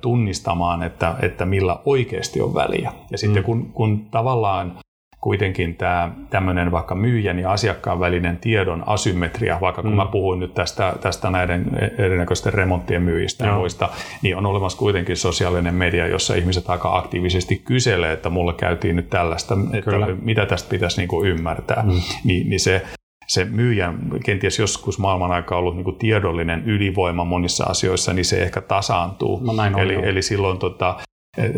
tunnistamaan, 0.00 0.82
että, 0.82 1.14
että 1.22 1.46
millä 1.46 1.76
oikeasti 1.84 2.40
on 2.40 2.54
väliä. 2.54 2.92
Ja 3.10 3.18
sitten 3.18 3.42
mm. 3.42 3.46
kun, 3.46 3.72
kun 3.72 4.06
tavallaan 4.10 4.78
kuitenkin 5.26 5.76
tämä 5.76 6.10
tämmöinen 6.30 6.70
vaikka 6.70 6.94
myyjän 6.94 7.38
ja 7.38 7.52
asiakkaan 7.52 8.00
välinen 8.00 8.36
tiedon 8.36 8.82
asymmetria, 8.86 9.58
vaikka 9.60 9.82
kun 9.82 9.90
mm. 9.90 9.96
mä 9.96 10.06
puhuin 10.06 10.40
nyt 10.40 10.54
tästä, 10.54 10.94
tästä 11.00 11.30
näiden 11.30 11.66
erinäköisten 11.98 12.54
remonttien 12.54 13.02
myyjistä 13.02 13.46
ja 13.46 13.54
muista, 13.54 13.88
niin 14.22 14.36
on 14.36 14.46
olemassa 14.46 14.78
kuitenkin 14.78 15.16
sosiaalinen 15.16 15.74
media, 15.74 16.06
jossa 16.06 16.34
ihmiset 16.34 16.70
aika 16.70 16.96
aktiivisesti 16.96 17.56
kyselee, 17.56 18.12
että 18.12 18.30
mulle 18.30 18.54
käytiin 18.54 18.96
nyt 18.96 19.10
tällaista, 19.10 19.58
että 19.72 19.90
Kyllä. 19.90 20.06
mitä 20.22 20.46
tästä 20.46 20.70
pitäisi 20.70 21.00
niin 21.00 21.08
kuin 21.08 21.28
ymmärtää. 21.28 21.82
Mm. 21.82 22.00
Ni, 22.24 22.44
niin 22.44 22.60
se, 22.60 22.82
se 23.26 23.44
myyjän 23.44 23.98
kenties 24.24 24.58
joskus 24.58 24.98
maailman 24.98 25.32
aika 25.32 25.56
ollut 25.56 25.76
niin 25.76 25.98
tiedollinen 25.98 26.62
ylivoima 26.66 27.24
monissa 27.24 27.64
asioissa, 27.64 28.12
niin 28.12 28.24
se 28.24 28.42
ehkä 28.42 28.60
tasaantuu. 28.60 29.40
No 29.44 29.52
näin 29.52 29.74
on, 29.74 29.80
eli, 29.80 29.94
eli 29.94 30.22
silloin 30.22 30.58
tota, 30.58 30.96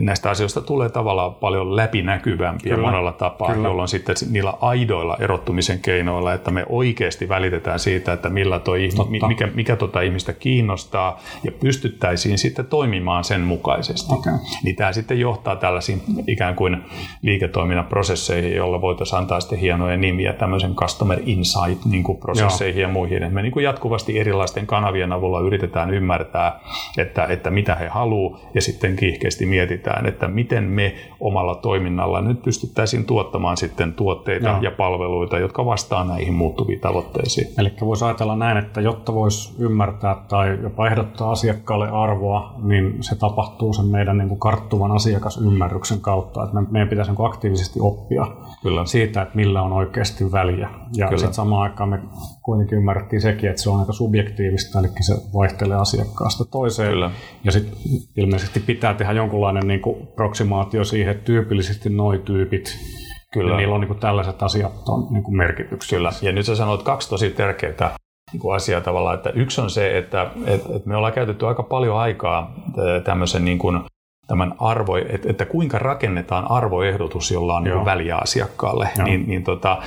näistä 0.01 0.31
asioista 0.31 0.61
tulee 0.61 0.89
tavallaan 0.89 1.35
paljon 1.35 1.77
läpinäkyvämpiä 1.77 2.75
Kyllä. 2.75 2.87
monella 2.89 3.13
tapaa, 3.13 3.53
Kyllä. 3.53 3.69
jolloin 3.69 3.89
sitten 3.89 4.17
niillä 4.31 4.55
aidoilla 4.61 5.17
erottumisen 5.21 5.79
keinoilla, 5.79 6.33
että 6.33 6.51
me 6.51 6.67
oikeasti 6.69 7.29
välitetään 7.29 7.79
siitä, 7.79 8.13
että 8.13 8.29
millä 8.29 8.59
toi, 8.59 8.89
mikä, 9.27 9.49
mikä 9.55 9.77
tota 9.77 10.01
ihmistä 10.01 10.33
kiinnostaa 10.33 11.21
ja 11.45 11.53
pystyttäisiin 11.53 12.39
sitten 12.39 12.67
toimimaan 12.67 13.25
sen 13.25 13.41
mukaisesti. 13.41 14.15
Okay. 14.15 14.33
Niin 14.65 14.77
tämä 14.77 14.93
sitten 14.93 15.21
johtaa 15.21 15.57
tällaisiin 15.57 16.03
ikään 16.27 16.55
kuin 16.55 16.77
liiketoiminnan 17.23 17.87
prosesseihin, 17.87 18.57
joilla 18.57 18.81
voitaisiin 18.81 19.19
antaa 19.19 19.41
sitten 19.41 19.59
hienoja 19.59 19.97
nimiä 19.97 20.33
tämmöisen 20.33 20.75
customer 20.75 21.19
insight 21.27 21.85
niin 21.85 22.03
kuin 22.03 22.19
prosesseihin 22.19 22.81
Joo. 22.81 22.89
ja 22.89 22.93
muihin. 22.93 23.23
Et 23.23 23.33
me 23.33 23.43
niin 23.43 23.53
kuin 23.53 23.65
jatkuvasti 23.65 24.19
erilaisten 24.19 24.67
kanavien 24.67 25.13
avulla 25.13 25.41
yritetään 25.41 25.95
ymmärtää, 25.95 26.61
että, 26.99 27.25
että 27.25 27.51
mitä 27.51 27.75
he 27.75 27.89
haluavat 27.89 28.41
ja 28.55 28.61
sitten 28.61 28.97
kiihkeästi 28.97 29.47
mietitään, 29.47 29.68
mietitään, 29.69 30.07
että 30.07 30.29
miten 30.29 30.65
me 30.65 30.95
omalla 31.21 31.55
toiminnalla 31.55 32.21
nyt 32.21 32.43
pystyttäisiin 32.43 33.05
tuottamaan 33.05 33.57
sitten 33.57 33.93
tuotteita 33.93 34.49
Joo. 34.49 34.61
ja 34.61 34.71
palveluita, 34.71 35.39
jotka 35.39 35.67
vastaa 35.67 36.05
näihin 36.05 36.35
muuttuviin 36.35 36.81
tavoitteisiin. 36.81 37.49
Eli 37.59 37.73
voisi 37.81 38.05
ajatella 38.05 38.37
näin, 38.37 38.57
että 38.57 38.81
jotta 38.81 39.15
voisi 39.15 39.55
ymmärtää 39.59 40.17
tai 40.29 40.59
jopa 40.63 40.87
ehdottaa 40.87 41.31
asiakkaalle 41.31 41.89
arvoa, 41.91 42.55
niin 42.63 42.97
se 43.01 43.19
tapahtuu 43.19 43.73
sen 43.73 43.87
meidän 43.87 44.19
niin 44.19 44.29
kuin 44.29 44.41
karttuvan 44.41 44.93
asiakasymmärryksen 44.93 46.01
kautta, 46.01 46.45
että 46.45 46.61
meidän 46.71 46.89
pitäisi 46.89 47.11
niin 47.11 47.27
aktiivisesti 47.27 47.81
oppia 47.83 48.27
Kyllä. 48.63 48.85
siitä, 48.85 49.23
että 49.23 49.37
millä 49.37 49.63
on 49.63 49.73
oikeasti 49.73 50.33
väliä. 50.33 50.69
Ja 50.97 51.09
sitten 51.09 51.35
samaan 51.35 51.63
aikaan 51.63 51.89
me 51.89 52.01
kuitenkin 52.49 52.79
ymmärrettiin 52.79 53.23
sekin, 53.23 53.51
että 53.51 53.63
se 53.63 53.71
on 53.71 53.81
aika 53.81 53.93
subjektiivista, 53.93 54.79
eli 54.79 54.89
se 55.01 55.15
vaihtelee 55.35 55.77
asiakkaasta 55.77 56.45
toiseen. 56.45 56.91
Kyllä. 56.91 57.11
Ja 57.45 57.53
sitten 57.53 57.79
ilmeisesti 58.17 58.61
pitää 58.61 58.95
tehdä 58.95 59.13
jonkunlainen 59.13 59.69
niin 59.69 59.81
kuin 59.81 60.07
proksimaatio 60.07 60.85
siihen, 60.85 61.13
että 61.13 61.25
tyypillisesti 61.25 61.91
nuo 61.91 62.19
tyypit, 62.19 62.79
Kyllä. 63.33 63.57
niillä 63.57 63.75
on 63.75 63.81
niin 63.81 63.89
kuin 63.89 64.01
tällaiset 64.01 64.43
asiat 64.43 64.89
on 64.89 65.13
niin 65.13 65.23
kuin 65.23 65.37
merkityksiä. 65.37 65.99
Kyllä. 65.99 66.13
Ja 66.23 66.33
nyt 66.33 66.47
sä 66.47 66.57
sanoit 66.57 66.83
kaksi 66.83 67.09
tosi 67.09 67.31
tärkeää 67.31 67.91
niin 68.33 68.55
asiaa 68.55 68.81
tavallaan, 68.81 69.15
että 69.15 69.31
yksi 69.31 69.61
on 69.61 69.71
se, 69.71 69.99
että, 69.99 70.31
että, 70.47 70.69
että 70.77 70.89
me 70.89 70.97
ollaan 70.97 71.13
käytetty 71.13 71.47
aika 71.47 71.63
paljon 71.63 71.99
aikaa 71.99 72.55
tämmöisen 73.05 73.45
niin 73.45 73.59
kuin 73.59 73.81
tämän 74.27 74.55
arvo, 74.59 74.97
että, 74.97 75.31
että 75.31 75.45
kuinka 75.45 75.79
rakennetaan 75.79 76.51
arvoehdotus, 76.51 77.31
jolla 77.31 77.57
on 77.57 77.65
niin 77.65 77.85
väliä 77.85 78.17
asiakkaalle, 78.17 78.89
niin, 79.05 79.29
niin 79.29 79.45
tota, 79.45 79.83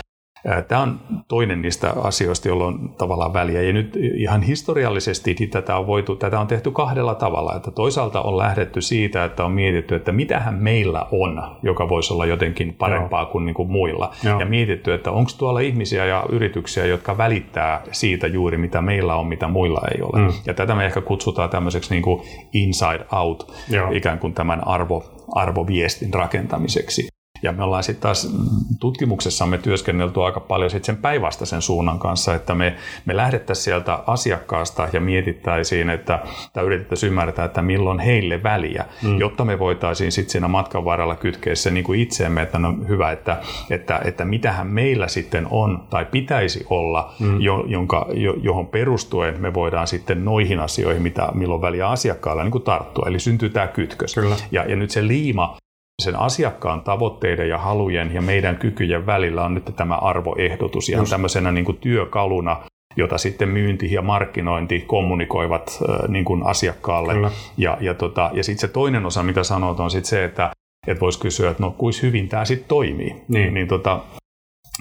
Tämä 0.68 0.82
on 0.82 1.00
toinen 1.28 1.62
niistä 1.62 1.94
asioista, 2.04 2.48
joilla 2.48 2.66
on 2.66 2.90
tavallaan 2.98 3.34
väliä. 3.34 3.62
Ja 3.62 3.74
nyt 3.74 3.98
ihan 4.16 4.42
historiallisesti 4.42 5.36
niin 5.40 5.50
tätä 5.50 5.78
on, 5.78 5.88
voitu, 5.88 6.16
tätä 6.16 6.40
on 6.40 6.48
tehty 6.48 6.72
kahdella 6.72 7.16
tavalla. 7.16 7.56
Että 7.56 7.72
toisaalta 7.72 8.22
on 8.22 8.38
lähdetty 8.38 8.82
siitä, 8.82 9.26
että 9.26 9.46
on 9.46 9.52
mietitty, 9.52 9.96
että 9.96 10.12
mitähän 10.12 10.56
meillä 10.56 11.06
on, 11.12 11.44
joka 11.64 11.90
voisi 11.90 12.14
olla 12.14 12.26
jotenkin 12.26 12.74
parempaa 12.74 13.22
Joo. 13.22 13.32
kuin, 13.32 13.46
niin 13.46 13.54
kuin 13.54 13.72
muilla. 13.72 14.14
Joo. 14.24 14.40
Ja 14.40 14.46
mietitty, 14.46 14.94
että 14.94 15.12
onko 15.12 15.32
tuolla 15.38 15.60
ihmisiä 15.60 16.06
ja 16.06 16.26
yrityksiä, 16.30 16.86
jotka 16.86 17.18
välittää 17.18 17.82
siitä 17.92 18.28
juuri, 18.28 18.58
mitä 18.58 18.82
meillä 18.82 19.16
on, 19.16 19.28
mitä 19.28 19.48
muilla 19.48 19.82
ei 19.96 20.02
ole. 20.02 20.22
Mm. 20.22 20.34
Ja 20.46 20.54
tätä 20.54 20.76
me 20.76 20.86
ehkä 20.86 21.02
kutsutaan 21.02 21.50
tämmöiseksi 21.50 21.94
niin 21.94 22.04
kuin 22.04 22.22
inside 22.54 23.06
out, 23.12 23.54
Joo. 23.70 23.92
ikään 23.92 24.20
kuin 24.20 24.34
tämän 24.34 24.68
arvo, 24.68 25.04
arvoviestin 25.36 26.14
rakentamiseksi. 26.14 27.11
Ja 27.44 27.52
me 27.52 27.64
ollaan 27.64 27.84
sitten 27.84 28.02
taas 28.02 28.36
tutkimuksessamme 28.80 29.58
työskennelty 29.58 30.24
aika 30.24 30.40
paljon 30.40 30.70
sit 30.70 30.84
sen 30.84 30.98
päinvastaisen 30.98 31.62
suunnan 31.62 32.00
kanssa, 32.00 32.36
että 32.36 32.56
me, 32.56 32.76
me 33.06 33.16
lähdettäisiin 33.16 33.64
sieltä 33.64 34.00
asiakkaasta 34.08 34.88
ja 34.94 35.02
mietittäisiin, 35.02 35.90
että, 35.90 36.20
tai 36.54 36.66
yritettäisiin 36.66 37.08
ymmärtää, 37.08 37.46
että 37.46 37.62
milloin 37.62 38.00
heille 38.00 38.44
väliä, 38.44 38.86
mm. 39.04 39.20
jotta 39.20 39.46
me 39.46 39.60
voitaisiin 39.60 40.12
sitten 40.12 40.32
siinä 40.32 40.48
matkan 40.48 40.86
varrella 40.86 41.16
kytkeä 41.16 41.56
se 41.56 41.72
niin 41.72 41.84
kuin 41.84 42.00
itseemme, 42.00 42.42
että 42.42 42.60
no 42.60 42.76
hyvä, 42.88 43.12
että, 43.12 43.42
että, 43.70 44.02
että 44.06 44.26
mitähän 44.26 44.68
meillä 44.68 45.08
sitten 45.08 45.48
on 45.50 45.84
tai 45.90 46.06
pitäisi 46.06 46.66
olla, 46.70 47.14
mm. 47.20 47.42
jo, 47.42 47.64
jonka, 47.68 48.06
jo, 48.14 48.34
johon 48.42 48.68
perustuen 48.68 49.42
me 49.42 49.54
voidaan 49.54 49.88
sitten 49.88 50.26
noihin 50.26 50.60
asioihin, 50.60 51.02
mitä 51.02 51.30
milloin 51.34 51.62
väliä 51.62 51.90
asiakkaalla 51.90 52.44
niin 52.44 52.52
kuin 52.52 52.64
tarttua. 52.64 53.06
Eli 53.08 53.20
syntyy 53.20 53.50
tämä 53.50 53.68
kytkös. 53.68 54.14
Kyllä. 54.14 54.36
Ja, 54.52 54.66
ja 54.66 54.76
nyt 54.76 54.92
se 54.92 55.08
liima 55.08 55.58
sen 56.02 56.20
asiakkaan 56.20 56.82
tavoitteiden 56.82 57.50
ja 57.50 57.58
halujen 57.58 58.14
ja 58.14 58.22
meidän 58.22 58.58
kykyjen 58.58 59.06
välillä 59.06 59.46
on 59.46 59.54
nyt 59.54 59.72
tämä 59.76 59.96
arvoehdotus 59.96 60.90
ihan 60.90 61.02
Just. 61.02 61.10
tämmöisenä 61.10 61.52
niin 61.52 61.66
kuin 61.66 61.78
työkaluna, 61.78 62.58
jota 62.96 63.18
sitten 63.18 63.50
myynti 63.50 63.94
ja 63.94 64.02
markkinointi 64.02 64.80
kommunikoivat 64.80 65.80
niin 66.08 66.26
kuin 66.26 66.44
asiakkaalle. 66.46 67.14
Kyllä. 67.14 67.32
Ja, 67.58 67.78
ja, 67.82 67.94
tota, 67.94 68.30
ja 68.34 68.44
sitten 68.44 68.62
se 68.62 68.74
toinen 68.74 69.06
osa, 69.06 69.24
mitä 69.24 69.44
sanot, 69.44 69.80
on 69.80 69.92
sitten 69.92 70.10
se, 70.10 70.24
että 70.24 70.52
et 70.88 71.02
voisi 71.02 71.20
kysyä, 71.20 71.52
että 71.52 71.64
no 71.64 71.76
kuis 71.78 72.02
hyvin 72.02 72.30
tämä 72.30 72.46
sitten 72.46 72.68
toimii. 72.68 73.16
Niin. 73.28 73.54
Niin, 73.54 73.68
tota, 73.68 74.00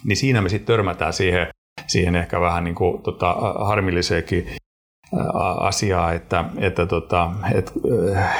niin 0.04 0.16
siinä 0.16 0.40
me 0.40 0.48
sitten 0.48 0.66
törmätään 0.66 1.12
siihen, 1.12 1.46
siihen 1.86 2.16
ehkä 2.16 2.40
vähän 2.40 2.64
niin 2.64 2.74
kuin, 2.74 3.02
tota, 3.02 3.36
harmilliseenkin 3.58 4.46
asiaa, 5.60 6.12
että, 6.12 6.44
että, 6.58 6.86
tota, 6.86 7.30
että, 7.54 7.72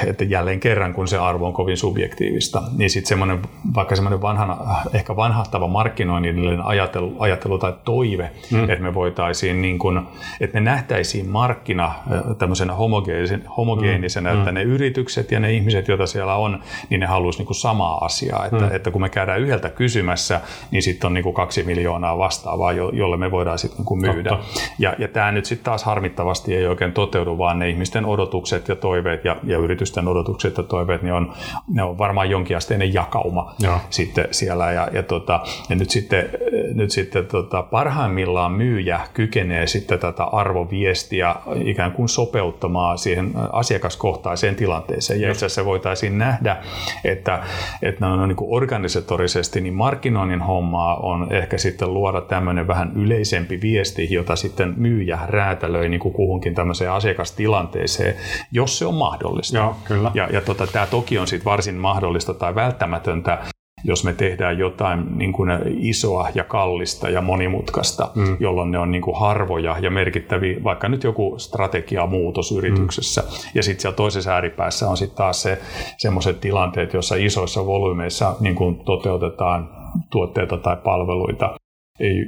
että 0.05 0.23
jälleen 0.23 0.59
kerran, 0.59 0.93
kun 0.93 1.07
se 1.07 1.17
arvo 1.17 1.47
on 1.47 1.53
kovin 1.53 1.77
subjektiivista, 1.77 2.63
niin 2.77 2.89
sitten 2.89 3.07
semmoinen, 3.09 3.39
vaikka 3.75 3.95
semmoinen 3.95 4.21
vanhana, 4.21 4.57
ehkä 4.93 5.15
vanhahtava 5.15 5.67
markkinoinnillinen 5.67 6.61
ajattelu, 6.61 7.15
ajattelu 7.19 7.57
tai 7.57 7.73
toive, 7.83 8.31
mm. 8.51 8.69
että 8.69 8.83
me 8.83 8.93
voitaisiin, 8.93 9.61
niin 9.61 9.79
kuin, 9.79 10.01
että 10.39 10.53
me 10.53 10.61
nähtäisiin 10.61 11.29
markkina 11.29 11.91
tämmöisenä 12.37 12.73
homogeenisen, 12.73 13.43
homogeenisena, 13.57 14.33
mm. 14.33 14.39
että 14.39 14.51
ne 14.51 14.63
yritykset 14.63 15.31
ja 15.31 15.39
ne 15.39 15.53
ihmiset, 15.53 15.87
joita 15.87 16.07
siellä 16.07 16.35
on, 16.35 16.63
niin 16.89 16.99
ne 16.99 17.05
haluaisi 17.05 17.43
niin 17.43 17.55
samaa 17.55 18.05
asiaa, 18.05 18.45
että, 18.45 18.65
mm. 18.65 18.75
että 18.75 18.91
kun 18.91 19.01
me 19.01 19.09
käydään 19.09 19.41
yhdeltä 19.41 19.69
kysymässä, 19.69 20.41
niin 20.71 20.83
sitten 20.83 21.07
on 21.07 21.13
niin 21.13 21.23
kuin 21.23 21.35
kaksi 21.35 21.63
miljoonaa 21.63 22.17
vastaavaa, 22.17 22.71
jolle 22.71 23.17
me 23.17 23.31
voidaan 23.31 23.59
sitten 23.59 23.85
niin 23.89 24.01
myydä. 24.01 24.37
Ja, 24.79 24.95
ja 24.97 25.07
tämä 25.07 25.31
nyt 25.31 25.45
sitten 25.45 25.65
taas 25.65 25.83
harmittavasti 25.83 26.55
ei 26.55 26.60
oikein 26.69 26.93
toteudu, 26.93 27.37
vaan 27.37 27.59
ne 27.59 27.69
ihmisten 27.69 28.05
odotukset 28.05 28.67
ja 28.67 28.75
toiveet 28.75 29.25
ja, 29.25 29.37
ja 29.43 29.57
yritysten 29.57 30.07
odotukset 30.07 30.57
ja 30.57 30.63
toiveet, 30.63 31.01
niin 31.01 31.13
on, 31.13 31.33
ne 31.73 31.83
on 31.83 31.97
varmaan 31.97 32.29
jonkinasteinen 32.29 32.93
jakauma 32.93 33.55
Joo. 33.59 33.77
sitten 33.89 34.27
siellä. 34.31 34.71
Ja, 34.71 34.87
ja, 34.93 35.03
tota, 35.03 35.39
ja 35.69 35.75
nyt 35.75 35.89
sitten, 35.89 36.29
nyt 36.73 36.91
sitten 36.91 37.25
tota, 37.25 37.63
parhaimmillaan 37.63 38.51
myyjä 38.51 38.99
kykenee 39.13 39.67
sitten 39.67 39.99
tätä 39.99 40.23
arvoviestiä 40.23 41.35
ikään 41.65 41.91
kuin 41.91 42.09
sopeuttamaan 42.09 42.97
siihen 42.97 43.31
asiakaskohtaiseen 43.51 44.55
tilanteeseen. 44.55 45.21
Ja 45.21 45.31
itse 45.31 45.45
asiassa 45.45 45.65
voitaisiin 45.65 46.17
nähdä, 46.17 46.57
että, 47.03 47.43
että 47.81 48.05
no, 48.05 48.15
no, 48.15 48.25
niin 48.25 48.37
organisatorisesti 48.41 49.61
niin 49.61 49.73
markkinoinnin 49.73 50.41
hommaa 50.41 50.95
on 50.95 51.27
ehkä 51.33 51.57
sitten 51.57 51.93
luoda 51.93 52.21
tämmöinen 52.21 52.67
vähän 52.67 52.91
yleisempi 52.95 53.61
viesti, 53.61 54.07
jota 54.13 54.35
sitten 54.35 54.73
myyjä 54.77 55.19
räätälöi 55.27 55.89
niin 55.89 55.99
kuin 55.99 56.13
kuhunkin 56.13 56.50
tämmöiseen 56.55 56.91
asiakastilanteeseen, 56.91 58.15
jos 58.51 58.77
se 58.77 58.85
on 58.85 58.93
mahdollista. 58.93 59.57
Joo, 59.57 59.75
kyllä. 59.83 60.11
Ja, 60.13 60.29
ja 60.33 60.41
tota, 60.41 60.67
tämä 60.67 60.85
toki 60.85 61.17
on 61.17 61.27
sitten 61.27 61.45
varsin 61.45 61.75
mahdollista 61.75 62.33
tai 62.33 62.55
välttämätöntä, 62.55 63.37
jos 63.83 64.03
me 64.03 64.13
tehdään 64.13 64.57
jotain 64.57 65.17
niin 65.17 65.33
kuin 65.33 65.49
isoa 65.79 66.29
ja 66.35 66.43
kallista 66.43 67.09
ja 67.09 67.21
monimutkaista, 67.21 68.11
mm. 68.15 68.37
jolloin 68.39 68.71
ne 68.71 68.79
on 68.79 68.91
niin 68.91 69.01
kuin 69.01 69.19
harvoja 69.19 69.75
ja 69.79 69.91
merkittäviä, 69.91 70.63
vaikka 70.63 70.89
nyt 70.89 71.03
joku 71.03 71.35
strategiamuutos 71.37 72.51
yrityksessä. 72.51 73.21
Mm. 73.21 73.27
Ja 73.55 73.63
sitten 73.63 73.81
siellä 73.81 73.95
toisessa 73.95 74.31
ääripäässä 74.31 74.89
on 74.89 74.97
sitten 74.97 75.17
taas 75.17 75.41
se, 75.41 75.61
semmoiset 75.97 76.41
tilanteet, 76.41 76.93
joissa 76.93 77.15
isoissa 77.15 77.65
volyymeissa 77.65 78.35
niin 78.39 78.55
kuin 78.55 78.79
toteutetaan 78.85 79.69
tuotteita 80.11 80.57
tai 80.57 80.77
palveluita, 80.83 81.55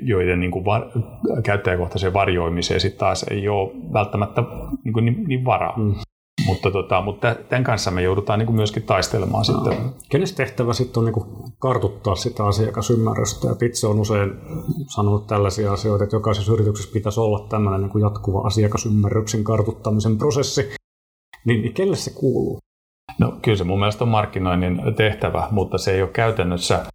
joiden 0.03 0.39
niin 0.39 0.51
kuin 0.51 0.65
var, 0.65 0.85
käyttäjäkohtaiseen 1.43 2.13
varjoimiseen 2.13 2.79
sitten 2.79 2.99
taas 2.99 3.23
ei 3.23 3.49
ole 3.49 3.71
välttämättä 3.93 4.43
niin, 4.83 4.93
kuin 4.93 5.05
niin, 5.05 5.23
niin 5.27 5.45
varaa. 5.45 5.77
Mm. 5.77 5.95
Mutta, 6.45 6.71
tota, 6.71 7.01
mutta 7.01 7.35
tämän 7.49 7.63
kanssa 7.63 7.91
me 7.91 8.01
joudutaan 8.01 8.39
niin 8.39 8.47
kuin 8.47 8.55
myöskin 8.55 8.83
taistelemaan 8.83 9.45
no. 9.47 9.53
sitten. 9.53 9.93
Kenes 10.09 10.33
tehtävä 10.33 10.73
sitten 10.73 11.01
on 11.01 11.05
niin 11.05 11.13
kuin 11.13 11.25
kartuttaa 11.59 12.15
sitä 12.15 12.45
asiakasymmärrystä? 12.45 13.47
Ja 13.47 13.55
Pitse 13.55 13.87
on 13.87 13.99
usein 13.99 14.31
sanonut 14.87 15.27
tällaisia 15.27 15.73
asioita, 15.73 16.03
että 16.03 16.15
jokaisessa 16.15 16.53
yrityksessä 16.53 16.93
pitäisi 16.93 17.19
olla 17.19 17.47
tämmöinen 17.49 17.81
niin 17.81 17.89
kuin 17.89 18.01
jatkuva 18.01 18.47
asiakasymmärryksen 18.47 19.43
kartuttamisen 19.43 20.17
prosessi. 20.17 20.69
Niin, 21.45 21.61
niin 21.61 21.73
kelle 21.73 21.95
se 21.95 22.11
kuuluu? 22.15 22.57
No 23.19 23.37
kyllä 23.41 23.57
se 23.57 23.63
mun 23.63 23.79
mielestä 23.79 24.03
on 24.03 24.09
markkinoinnin 24.09 24.81
tehtävä, 24.97 25.47
mutta 25.51 25.77
se 25.77 25.91
ei 25.91 26.01
ole 26.01 26.09
käytännössä 26.09 26.85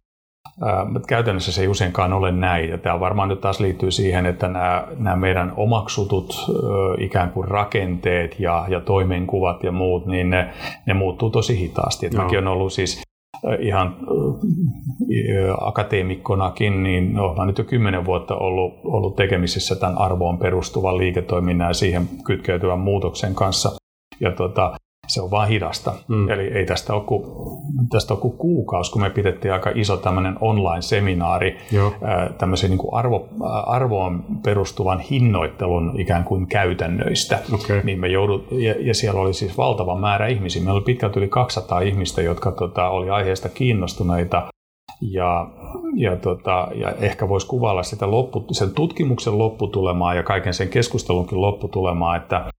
Käytännössä 1.07 1.51
se 1.51 1.61
ei 1.61 1.67
useinkaan 1.67 2.13
ole 2.13 2.31
näin. 2.31 2.69
Ja 2.69 2.77
tämä 2.77 2.99
varmaan 2.99 3.29
nyt 3.29 3.41
taas 3.41 3.59
liittyy 3.59 3.91
siihen, 3.91 4.25
että 4.25 4.47
nämä, 4.47 4.87
nämä 4.97 5.15
meidän 5.15 5.53
omaksutut 5.57 6.45
ikään 6.97 7.31
kuin 7.31 7.47
rakenteet 7.47 8.39
ja, 8.39 8.65
ja 8.67 8.79
toimenkuvat 8.79 9.63
ja 9.63 9.71
muut, 9.71 10.05
niin 10.05 10.29
ne, 10.29 10.49
ne 10.85 10.93
muuttuu 10.93 11.29
tosi 11.29 11.59
hitaasti. 11.59 12.05
Et 12.05 12.13
no. 12.13 12.23
Mäkin 12.23 12.39
on 12.39 12.47
ollut 12.47 12.73
siis 12.73 13.01
ihan 13.59 13.95
akateemikkonakin, 15.61 16.83
niin 16.83 17.13
no, 17.13 17.33
mä 17.33 17.45
nyt 17.45 17.57
jo 17.57 17.63
kymmenen 17.63 18.05
vuotta 18.05 18.35
ollut, 18.35 18.73
ollut 18.83 19.15
tekemisissä 19.15 19.75
tämän 19.75 19.97
arvoon 19.97 20.37
perustuvan 20.37 20.97
liiketoiminnan 20.97 21.67
ja 21.67 21.73
siihen 21.73 22.07
kytkeytyvän 22.25 22.79
muutoksen 22.79 23.35
kanssa. 23.35 23.71
Ja 24.19 24.31
tota, 24.31 24.77
se 25.09 25.21
on 25.21 25.31
vaan 25.31 25.47
hidasta. 25.47 25.93
Mm. 26.07 26.29
Eli 26.29 26.47
ei 26.47 26.65
tästä 26.65 26.93
ole, 26.93 27.03
kuin, 27.03 27.23
tästä 27.89 28.13
ole 28.13 28.21
kuin 28.21 28.37
kuukausi, 28.37 28.91
kun 28.91 29.01
me 29.01 29.09
pidettiin 29.09 29.53
aika 29.53 29.71
iso 29.75 29.97
tämmöinen 29.97 30.35
online-seminaari 30.41 31.57
tämmöisen 32.37 32.69
niin 32.69 32.77
kuin 32.77 32.93
arvo, 32.93 33.27
arvoon 33.65 34.23
perustuvan 34.43 34.99
hinnoittelun 34.99 35.99
ikään 35.99 36.23
kuin 36.23 36.47
käytännöistä. 36.47 37.39
Okay. 37.53 37.81
Niin 37.83 37.99
me 37.99 38.07
joudut, 38.07 38.47
ja, 38.51 38.75
ja, 38.79 38.93
siellä 38.93 39.19
oli 39.21 39.33
siis 39.33 39.57
valtava 39.57 39.99
määrä 39.99 40.27
ihmisiä. 40.27 40.61
Meillä 40.61 40.77
oli 40.77 40.85
pitkälti 40.85 41.19
yli 41.19 41.27
200 41.27 41.79
ihmistä, 41.79 42.21
jotka 42.21 42.51
tota, 42.51 42.89
oli 42.89 43.09
aiheesta 43.09 43.49
kiinnostuneita. 43.49 44.47
Ja, 45.01 45.47
ja, 45.95 46.15
tota, 46.15 46.67
ja 46.75 46.91
ehkä 46.91 47.29
voisi 47.29 47.47
kuvailla 47.47 47.83
sitä 47.83 48.11
loppu, 48.11 48.45
sen 48.51 48.73
tutkimuksen 48.73 49.37
lopputulemaa 49.37 50.13
ja 50.13 50.23
kaiken 50.23 50.53
sen 50.53 50.69
keskustelunkin 50.69 51.41
lopputulemaa, 51.41 52.15
että, 52.15 52.51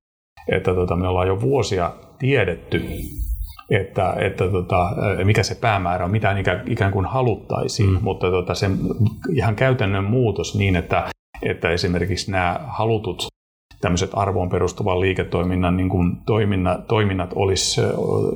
että 0.49 0.75
tota, 0.75 0.97
me 0.97 1.09
ollaan 1.09 1.29
jo 1.29 1.41
vuosia 1.41 1.91
tiedetty, 2.21 2.85
että, 3.71 4.15
että 4.19 4.49
tota, 4.49 4.91
mikä 5.25 5.43
se 5.43 5.55
päämäärä 5.55 6.05
on, 6.05 6.11
mitä 6.11 6.37
ikään 6.67 6.93
kuin 6.93 7.07
haluttaisiin, 7.07 7.91
mm. 7.91 7.99
mutta 8.03 8.31
tota, 8.31 8.55
se 8.55 8.71
ihan 9.35 9.57
käytännön 9.57 10.05
muutos 10.05 10.59
niin, 10.59 10.77
että, 10.77 11.11
että 11.43 11.71
esimerkiksi 11.71 12.31
nämä 12.31 12.61
halutut 12.69 13.27
tämmöiset 13.81 14.11
arvoon 14.15 14.49
perustuvan 14.49 15.01
liiketoiminnan 15.01 15.77
niin 15.77 15.89
kuin 15.89 16.17
toiminnat, 16.27 16.87
toiminnat 16.87 17.33
olisi 17.35 17.81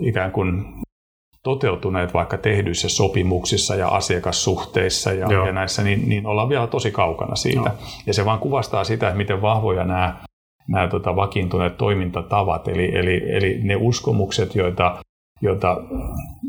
ikään 0.00 0.32
kuin 0.32 0.64
toteutuneet 1.42 2.14
vaikka 2.14 2.38
tehdyissä 2.38 2.88
sopimuksissa 2.88 3.74
ja 3.74 3.88
asiakassuhteissa 3.88 5.12
ja, 5.12 5.32
ja 5.46 5.52
näissä, 5.52 5.82
niin, 5.82 6.08
niin 6.08 6.26
ollaan 6.26 6.48
vielä 6.48 6.66
tosi 6.66 6.90
kaukana 6.90 7.36
siitä. 7.36 7.58
Joo. 7.58 7.88
Ja 8.06 8.14
se 8.14 8.24
vaan 8.24 8.38
kuvastaa 8.38 8.84
sitä, 8.84 9.08
että 9.08 9.18
miten 9.18 9.42
vahvoja 9.42 9.84
nämä 9.84 10.16
nämä 10.68 10.88
tota, 10.88 11.16
vakiintuneet 11.16 11.76
toimintatavat, 11.76 12.68
eli, 12.68 12.98
eli, 12.98 13.22
eli 13.26 13.60
ne 13.62 13.76
uskomukset, 13.76 14.54
joita, 14.54 14.96
joita 15.42 15.80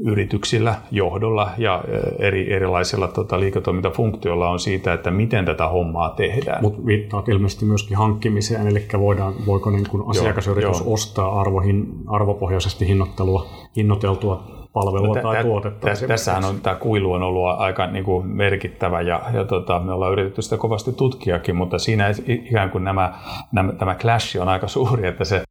yrityksillä, 0.05 0.75
johdolla 0.91 1.49
ja 1.57 1.83
eri, 2.19 2.53
erilaisilla 2.53 3.07
tota, 3.07 3.39
liiketoimintafunktioilla 3.39 4.49
on 4.49 4.59
siitä, 4.59 4.93
että 4.93 5.11
miten 5.11 5.45
tätä 5.45 5.67
hommaa 5.67 6.09
tehdään. 6.09 6.61
Mutta 6.61 6.85
viittaat 6.85 7.29
ilmeisesti 7.29 7.65
myöskin 7.65 7.97
hankkimiseen, 7.97 8.67
eli 8.67 8.85
voidaan, 8.99 9.33
voiko 9.45 9.69
niin 9.69 9.89
kuin 9.89 10.03
asiakasyritys 10.07 10.79
joo, 10.79 10.93
ostaa 10.93 11.39
arvohin, 11.41 11.87
arvopohjaisesti 12.07 12.87
hinnoittelua, 12.87 13.47
hinnoiteltua 13.75 14.64
palvelua 14.75 15.15
no, 15.15 15.21
tai 15.21 15.43
tuotetta. 15.43 15.87
Tä, 15.87 16.07
tässähän 16.07 16.45
on, 16.45 16.61
tämä 16.61 16.75
kuilu 16.75 17.13
on 17.13 17.23
ollut 17.23 17.43
aika 17.57 17.87
niin 17.87 18.03
kuin 18.03 18.27
merkittävä 18.27 19.01
ja, 19.01 19.21
ja 19.33 19.45
tota, 19.45 19.79
me 19.79 19.91
ollaan 19.93 20.11
yritetty 20.11 20.41
sitä 20.41 20.57
kovasti 20.57 20.93
tutkiakin, 20.93 21.55
mutta 21.55 21.79
siinä 21.79 22.13
ikään 22.27 22.69
kuin 22.69 22.83
nämä, 22.83 23.13
nämä, 23.51 23.73
tämä 23.73 23.95
clash 23.95 24.41
on 24.41 24.49
aika 24.49 24.67
suuri, 24.67 25.07
että 25.07 25.23
se 25.25 25.43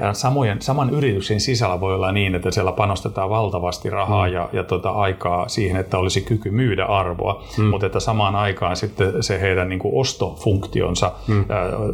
ja 0.00 0.14
samojen, 0.14 0.62
saman 0.62 0.90
yrityksen 0.90 1.40
sisällä 1.40 1.80
voi 1.80 1.94
olla 1.94 2.12
niin, 2.12 2.34
että 2.34 2.50
siellä 2.50 2.72
panostetaan 2.72 3.30
valtavasti 3.30 3.90
rahaa 3.90 4.26
mm. 4.26 4.32
ja, 4.32 4.48
ja 4.52 4.64
tota 4.64 4.90
aikaa 4.90 5.48
siihen, 5.48 5.80
että 5.80 5.98
olisi 5.98 6.20
kyky 6.20 6.50
myydä 6.50 6.84
arvoa, 6.84 7.44
mm. 7.58 7.64
mutta 7.64 7.86
että 7.86 8.00
samaan 8.00 8.36
aikaan 8.36 8.76
sitten 8.76 9.22
se 9.22 9.40
heidän 9.40 9.68
niin 9.68 9.78
kuin 9.78 9.94
ostofunktionsa 9.94 11.12
mm. 11.28 11.40
ä, 11.40 11.44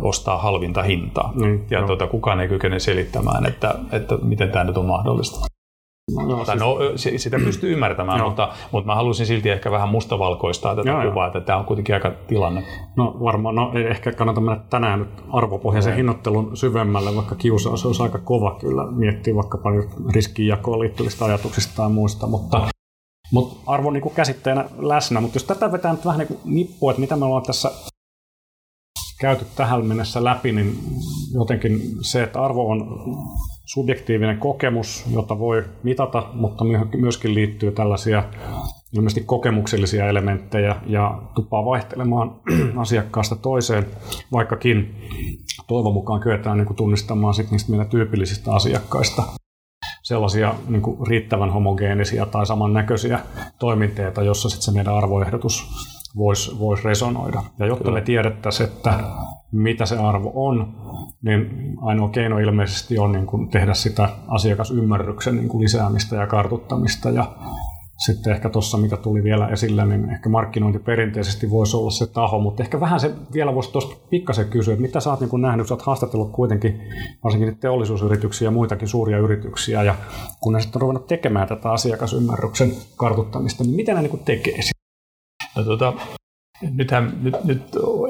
ostaa 0.03 0.39
halvinta 0.39 0.83
hintaa. 0.83 1.33
Mm. 1.35 1.61
Ja 1.71 1.81
no. 1.81 1.87
tota, 1.87 2.07
kukaan 2.07 2.41
ei 2.41 2.49
kykene 2.49 2.79
selittämään, 2.79 3.47
että, 3.47 3.75
että 3.93 4.17
miten 4.23 4.51
tämä 4.51 4.65
nyt 4.65 4.77
on 4.77 4.87
mahdollista. 4.87 5.54
No, 6.13 6.45
siis... 6.45 6.59
no, 6.59 6.79
sitä 7.17 7.39
pystyy 7.39 7.73
ymmärtämään, 7.73 8.21
mutta, 8.21 8.53
mutta 8.73 8.87
mä 8.87 8.95
halusin 8.95 9.27
silti 9.27 9.51
ehkä 9.51 9.71
vähän 9.71 9.89
mustavalkoistaa 9.89 10.77
tätä 10.77 10.91
joo, 10.91 11.11
kuvaa, 11.11 11.27
että 11.27 11.41
tämä 11.41 11.59
on 11.59 11.65
kuitenkin 11.65 11.95
aika 11.95 12.13
tilanne. 12.27 12.65
No 12.97 13.17
varmaan, 13.21 13.55
no 13.55 13.73
ei 13.75 13.85
ehkä 13.85 14.13
kannata 14.13 14.41
mennä 14.41 14.65
tänään 14.71 14.99
nyt 14.99 15.25
arvopohjaisen 15.33 15.91
no. 15.91 15.97
hinnoittelun 15.97 16.57
syvemmälle, 16.57 17.17
vaikka 17.17 17.35
kiusaus 17.35 17.87
olisi 17.87 18.03
aika 18.03 18.19
kova 18.19 18.57
kyllä 18.61 18.91
miettiä 18.91 19.35
vaikka 19.35 19.59
paljon 19.59 19.85
riskijakoon 20.15 20.81
liittyvistä 20.81 21.25
ajatuksista 21.25 21.73
tai 21.77 21.91
muista, 21.91 22.27
mutta, 22.27 22.69
mutta 23.33 23.61
arvo 23.67 23.91
niin 23.91 24.03
kuin 24.03 24.15
käsitteenä 24.15 24.65
läsnä. 24.79 25.21
Mutta 25.21 25.37
jos 25.37 25.45
tätä 25.45 25.73
vetää 25.73 25.93
nyt 25.93 26.05
vähän 26.05 26.19
niin 26.19 26.29
kuin 26.29 26.41
nippua, 26.45 26.91
että 26.91 27.01
mitä 27.01 27.17
me 27.17 27.25
ollaan 27.25 27.43
tässä 27.43 27.71
käyty 29.21 29.45
tähän 29.57 29.87
mennessä 29.87 30.25
läpi, 30.25 30.53
niin 30.53 30.79
jotenkin 31.35 31.81
se, 32.01 32.23
että 32.23 32.43
arvo 32.43 32.71
on 32.71 32.87
subjektiivinen 33.65 34.39
kokemus, 34.39 35.05
jota 35.13 35.39
voi 35.39 35.65
mitata, 35.83 36.27
mutta 36.33 36.65
myöskin 36.97 37.35
liittyy 37.35 37.73
tällaisia 37.73 38.25
ilmeisesti 38.93 39.21
kokemuksellisia 39.27 40.09
elementtejä 40.09 40.77
ja 40.87 41.23
tupaa 41.35 41.65
vaihtelemaan 41.65 42.37
asiakkaasta 42.77 43.37
toiseen, 43.37 43.87
vaikkakin 44.33 44.95
toivon 45.67 45.95
mukaan 45.95 46.21
kyetään 46.21 46.57
niin 46.57 46.67
kuin 46.67 46.77
tunnistamaan 46.77 47.35
sit 47.35 47.51
niistä 47.51 47.71
meidän 47.71 47.89
tyypillisistä 47.89 48.53
asiakkaista 48.53 49.23
sellaisia 50.03 50.55
niin 50.69 50.83
kuin 50.83 51.07
riittävän 51.07 51.51
homogeenisia 51.51 52.27
tai 52.27 52.47
samannäköisiä 52.47 53.21
toiminteita, 53.59 54.23
jossa 54.23 54.49
sitten 54.49 54.65
se 54.65 54.73
meidän 54.73 54.95
arvoehdotus 54.95 55.67
voisi 56.17 56.59
vois 56.59 56.85
resonoida. 56.85 57.43
Ja 57.59 57.67
jotta 57.67 57.85
Kyllä. 57.85 57.99
me 57.99 58.05
tiedettäisiin, 58.05 58.69
että 58.69 58.99
mitä 59.55 59.87
se 59.87 59.97
arvo 59.97 60.33
on, 60.35 60.75
niin 61.23 61.75
ainoa 61.83 62.09
keino 62.09 62.39
ilmeisesti 62.39 62.99
on 62.99 63.13
niin 63.13 63.27
kuin 63.27 63.49
tehdä 63.49 63.75
sitä 63.75 64.09
asiakasymmärryksen 64.29 65.37
niin 65.37 65.49
kuin 65.49 65.63
lisäämistä 65.63 66.17
ja 66.17 66.27
kartuttamista. 66.27 67.11
Ja 67.11 67.33
sitten 67.99 68.33
ehkä 68.33 68.51
tuossa, 68.51 68.79
mitä 68.79 68.97
tuli 68.97 69.25
vielä 69.25 69.49
esille, 69.49 69.87
niin 69.87 70.11
ehkä 70.11 70.29
markkinointi 70.29 70.79
perinteisesti 70.79 71.51
voisi 71.51 71.77
olla 71.77 71.91
se 71.91 72.07
taho, 72.07 72.39
mutta 72.39 72.63
ehkä 72.63 72.81
vähän 72.81 73.01
se 73.01 73.15
vielä 73.33 73.55
voisi 73.55 73.73
tuosta 73.73 73.97
pikkasen 74.11 74.49
kysyä, 74.49 74.75
että 74.75 74.83
mitä 74.83 75.01
sä 75.01 75.11
oot 75.11 75.21
niin 75.21 75.43
nähnyt, 75.43 75.69
sä 75.69 75.75
oot 75.75 75.83
haastatellut 75.83 76.33
kuitenkin 76.33 76.81
varsinkin 77.25 77.57
teollisuusyrityksiä 77.57 78.47
ja 78.47 78.51
muitakin 78.51 78.89
suuria 78.89 79.19
yrityksiä, 79.19 79.83
ja 79.83 79.95
kun 80.41 80.53
ne 80.53 80.61
sitten 80.61 80.77
on 80.77 80.81
ruvennut 80.81 81.07
tekemään 81.07 81.49
tätä 81.49 81.73
asiakasymmärryksen 81.73 82.73
kartuttamista, 82.97 83.65
niin 83.65 83.77
mitä 83.77 83.95
ne 83.95 84.03
niin 84.03 84.25
tekee? 84.25 84.59
No, 85.57 85.65
tuota, 85.65 85.93
nythän, 86.71 87.19
nyt, 87.23 87.45
nyt 87.45 87.63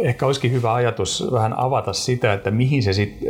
ehkä 0.04 0.26
olisikin 0.26 0.52
hyvä 0.52 0.74
ajatus 0.74 1.28
vähän 1.32 1.58
avata 1.58 1.92
sitä, 1.92 2.32
että 2.32 2.50
mihin 2.50 2.82
se 2.82 2.92
sitten, 2.92 3.28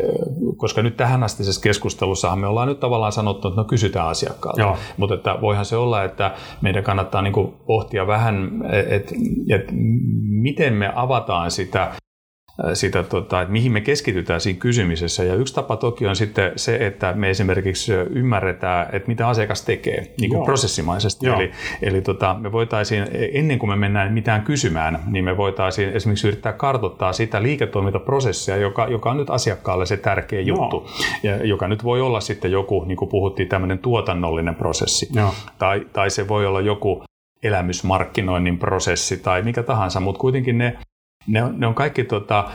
koska 0.57 0.83
nyt 0.83 0.97
tähän 0.97 1.23
astisessa 1.23 1.61
keskustelussahan 1.61 2.39
me 2.39 2.47
ollaan 2.47 2.69
nyt 2.69 2.81
tavallaan 2.81 3.13
sanottu, 3.13 3.49
että 3.49 3.61
no 3.61 3.65
kysytään 3.65 4.09
asiakkaalta. 4.09 4.61
Joo. 4.61 4.77
Mutta 4.97 5.15
että 5.15 5.39
voihan 5.41 5.65
se 5.65 5.77
olla, 5.77 6.05
että 6.05 6.35
meidän 6.61 6.85
kannattaa 6.85 7.23
niin 7.23 7.53
pohtia 7.67 8.07
vähän, 8.07 8.65
että, 8.91 9.15
että 9.51 9.73
miten 10.23 10.75
me 10.75 10.93
avataan 10.95 11.51
sitä 11.51 11.93
sitä, 12.75 13.03
tota, 13.03 13.41
että 13.41 13.53
mihin 13.53 13.73
me 13.73 13.81
keskitytään 13.81 14.41
siinä 14.41 14.59
kysymisessä. 14.59 15.25
Ja 15.25 15.35
yksi 15.35 15.55
tapa 15.55 15.77
toki 15.77 16.07
on 16.07 16.17
sitten 16.17 16.53
se, 16.57 16.77
että 16.87 17.13
me 17.13 17.31
esimerkiksi 17.31 17.93
ymmärretään, 17.93 18.87
että 18.93 19.09
mitä 19.09 19.29
asiakas 19.29 19.65
tekee 19.65 20.15
niin 20.21 20.31
kuin 20.31 20.45
prosessimaisesti. 20.45 21.27
Joo. 21.27 21.41
Eli, 21.41 21.51
eli 21.83 22.01
tota, 22.01 22.37
me 22.41 22.53
voitaisiin, 22.53 23.05
ennen 23.33 23.59
kuin 23.59 23.71
me 23.71 23.77
mennään 23.77 24.13
mitään 24.13 24.43
kysymään, 24.43 24.99
niin 25.07 25.25
me 25.25 25.37
voitaisiin 25.37 25.89
esimerkiksi 25.89 26.29
yrittää 26.29 26.53
kartoittaa 26.53 27.13
sitä 27.13 27.43
liiketoimintaprosessia, 27.43 28.57
joka, 28.57 28.87
joka 28.87 29.11
on 29.11 29.17
nyt 29.17 29.31
asiakkaalle 29.31 29.87
se 29.87 29.97
tärkeä 29.97 30.41
juttu. 30.41 30.91
Ja, 31.23 31.47
joka 31.47 31.69
nyt 31.69 31.85
voi 31.85 32.01
olla 32.01 32.21
sitten 32.21 32.53
joku, 32.53 32.85
niin 32.85 32.97
kuin 32.97 33.09
puhuttiin, 33.09 33.49
tämmöinen 33.49 33.79
tuotannollinen 33.79 34.55
prosessi. 34.55 35.09
Tai, 35.59 35.87
tai 35.93 36.11
se 36.11 36.29
voi 36.29 36.47
olla 36.47 36.61
joku 36.61 37.05
elämysmarkkinoinnin 37.43 38.59
prosessi 38.59 39.17
tai 39.17 39.43
mikä 39.43 39.63
tahansa, 39.63 40.01
mutta 40.01 40.21
kuitenkin 40.21 40.59
ne 40.59 40.79
ne 41.27 41.43
on, 41.43 41.61
ne 41.61 41.67
on 41.67 41.75
kaikki 41.75 42.05
tota, 42.05 42.51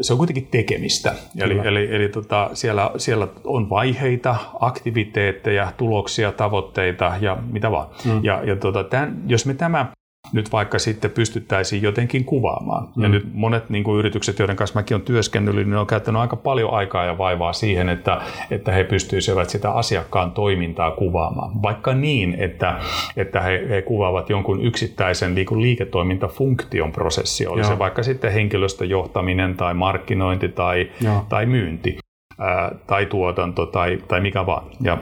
se 0.00 0.12
on 0.12 0.18
kuitenkin 0.18 0.46
tekemistä. 0.46 1.14
Eli, 1.38 1.60
eli, 1.64 1.94
eli 1.94 2.08
tota, 2.08 2.50
siellä, 2.54 2.90
siellä 2.96 3.28
on 3.44 3.70
vaiheita, 3.70 4.36
aktiviteetteja, 4.60 5.72
tuloksia, 5.76 6.32
tavoitteita 6.32 7.12
ja 7.20 7.36
mitä 7.50 7.70
vaan. 7.70 7.86
Mm. 8.04 8.24
Ja, 8.24 8.44
ja 8.44 8.56
tota, 8.56 8.84
tämän, 8.84 9.22
jos 9.26 9.46
me 9.46 9.54
tämä 9.54 9.86
nyt 10.32 10.52
vaikka 10.52 10.78
sitten 10.78 11.10
pystyttäisiin 11.10 11.82
jotenkin 11.82 12.24
kuvaamaan. 12.24 12.88
Mm. 12.96 13.02
Ja 13.02 13.08
nyt 13.08 13.28
monet 13.32 13.70
niin 13.70 13.84
kuin 13.84 13.98
yritykset, 13.98 14.38
joiden 14.38 14.56
kanssa 14.56 14.78
mäkin 14.78 14.94
olen 14.94 15.04
työskennellyt, 15.04 15.66
niin 15.66 15.76
on 15.76 15.86
käyttänyt 15.86 16.20
aika 16.20 16.36
paljon 16.36 16.74
aikaa 16.74 17.04
ja 17.04 17.18
vaivaa 17.18 17.52
siihen, 17.52 17.88
että, 17.88 18.20
että 18.50 18.72
he 18.72 18.84
pystyisivät 18.84 19.50
sitä 19.50 19.70
asiakkaan 19.70 20.32
toimintaa 20.32 20.90
kuvaamaan. 20.90 21.62
Vaikka 21.62 21.94
niin, 21.94 22.34
että, 22.38 22.78
että 23.16 23.40
he, 23.40 23.66
he 23.68 23.82
kuvaavat 23.82 24.30
jonkun 24.30 24.64
yksittäisen 24.64 25.34
niin 25.34 25.62
liiketoimintafunktion 25.62 26.92
prosessi, 26.92 27.46
oli 27.46 27.60
Joo. 27.60 27.70
se 27.70 27.78
vaikka 27.78 28.02
sitten 28.02 28.32
henkilöstöjohtaminen 28.32 29.56
tai 29.56 29.74
markkinointi 29.74 30.48
tai, 30.48 30.90
tai 31.28 31.46
myynti 31.46 31.98
ää, 32.38 32.74
tai 32.86 33.06
tuotanto 33.06 33.66
tai, 33.66 33.98
tai 34.08 34.20
mikä 34.20 34.46
vaan. 34.46 34.64
Ja 34.82 34.98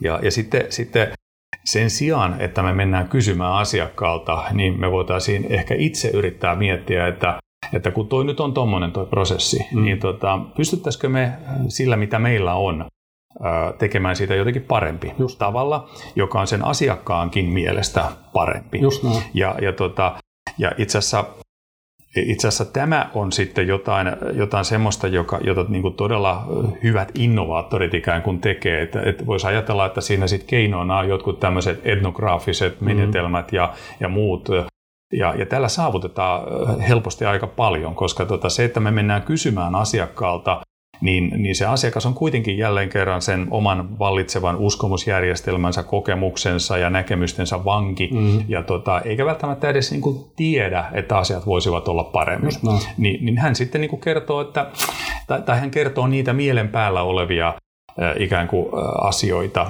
Ja, 0.00 0.18
ja 0.22 0.30
sitten, 0.30 0.62
sitten 0.68 1.08
sen 1.70 1.90
sijaan, 1.90 2.40
että 2.40 2.62
me 2.62 2.72
mennään 2.72 3.08
kysymään 3.08 3.52
asiakkaalta, 3.52 4.44
niin 4.52 4.80
me 4.80 4.90
voitaisiin 4.90 5.46
ehkä 5.48 5.74
itse 5.78 6.08
yrittää 6.08 6.54
miettiä, 6.54 7.06
että 7.08 7.38
että 7.72 7.90
kun 7.90 8.08
toi 8.08 8.24
nyt 8.24 8.40
on 8.40 8.54
tuommoinen 8.54 8.92
toi 8.92 9.06
prosessi, 9.06 9.66
mm. 9.72 9.82
niin 9.82 10.00
tota, 10.00 10.38
pystyttäisikö 10.56 11.08
me 11.08 11.32
sillä, 11.68 11.96
mitä 11.96 12.18
meillä 12.18 12.54
on, 12.54 12.86
tekemään 13.78 14.16
siitä 14.16 14.34
jotenkin 14.34 14.62
parempi 14.62 15.12
Just. 15.18 15.38
tavalla, 15.38 15.88
joka 16.16 16.40
on 16.40 16.46
sen 16.46 16.64
asiakkaankin 16.64 17.44
mielestä 17.44 18.04
parempi. 18.32 18.78
Just 18.80 19.02
näin. 19.02 19.22
Ja, 19.34 19.56
ja, 19.62 19.72
tota, 19.72 20.14
ja 20.58 20.72
itse 20.78 20.98
asiassa 20.98 21.24
itse 22.26 22.48
asiassa 22.48 22.72
tämä 22.72 23.10
on 23.14 23.32
sitten 23.32 23.68
jotain, 23.68 24.06
jotain 24.32 24.64
semmoista, 24.64 25.06
joka, 25.06 25.38
jota 25.44 25.64
niin 25.68 25.82
kuin 25.82 25.94
todella 25.94 26.44
hyvät 26.82 27.12
innovaattorit 27.14 27.94
ikään 27.94 28.22
kuin 28.22 28.40
tekee. 28.40 28.82
Että, 28.82 29.02
että 29.02 29.26
voisi 29.26 29.46
ajatella, 29.46 29.86
että 29.86 30.00
siinä 30.00 30.26
sitten 30.26 30.48
keinoina 30.48 30.98
on 30.98 31.08
jotkut 31.08 31.40
tämmöiset 31.40 31.80
etnograafiset 31.84 32.80
mm. 32.80 32.84
menetelmät 32.84 33.52
ja, 33.52 33.72
ja 34.00 34.08
muut. 34.08 34.48
Ja, 35.12 35.34
ja 35.34 35.46
tällä 35.46 35.68
saavutetaan 35.68 36.80
helposti 36.80 37.24
aika 37.24 37.46
paljon, 37.46 37.94
koska 37.94 38.26
tota, 38.26 38.48
se, 38.48 38.64
että 38.64 38.80
me 38.80 38.90
mennään 38.90 39.22
kysymään 39.22 39.74
asiakkaalta 39.74 40.60
niin, 41.00 41.32
niin 41.36 41.54
se 41.54 41.66
asiakas 41.66 42.06
on 42.06 42.14
kuitenkin 42.14 42.58
jälleen 42.58 42.88
kerran 42.88 43.22
sen 43.22 43.46
oman 43.50 43.98
vallitsevan 43.98 44.56
uskomusjärjestelmänsä, 44.56 45.82
kokemuksensa 45.82 46.78
ja 46.78 46.90
näkemystensä 46.90 47.64
vanki, 47.64 48.10
mm. 48.12 48.44
ja 48.48 48.62
tota, 48.62 49.00
eikä 49.00 49.26
välttämättä 49.26 49.68
edes 49.68 49.90
niin 49.90 50.00
kuin 50.00 50.24
tiedä, 50.36 50.84
että 50.92 51.18
asiat 51.18 51.46
voisivat 51.46 51.88
olla 51.88 52.04
paremmin. 52.04 52.52
No. 52.62 52.80
Ni, 52.98 53.18
niin 53.20 53.38
hän 53.38 53.54
sitten 53.54 53.80
niin 53.80 53.90
kuin 53.90 54.00
kertoo, 54.00 54.40
että, 54.40 54.66
tai, 55.26 55.42
tai 55.42 55.60
hän 55.60 55.70
kertoo 55.70 56.06
niitä 56.06 56.32
mielen 56.32 56.68
päällä 56.68 57.02
olevia 57.02 57.54
ikään 58.18 58.48
kuin 58.48 58.66
asioita, 59.00 59.66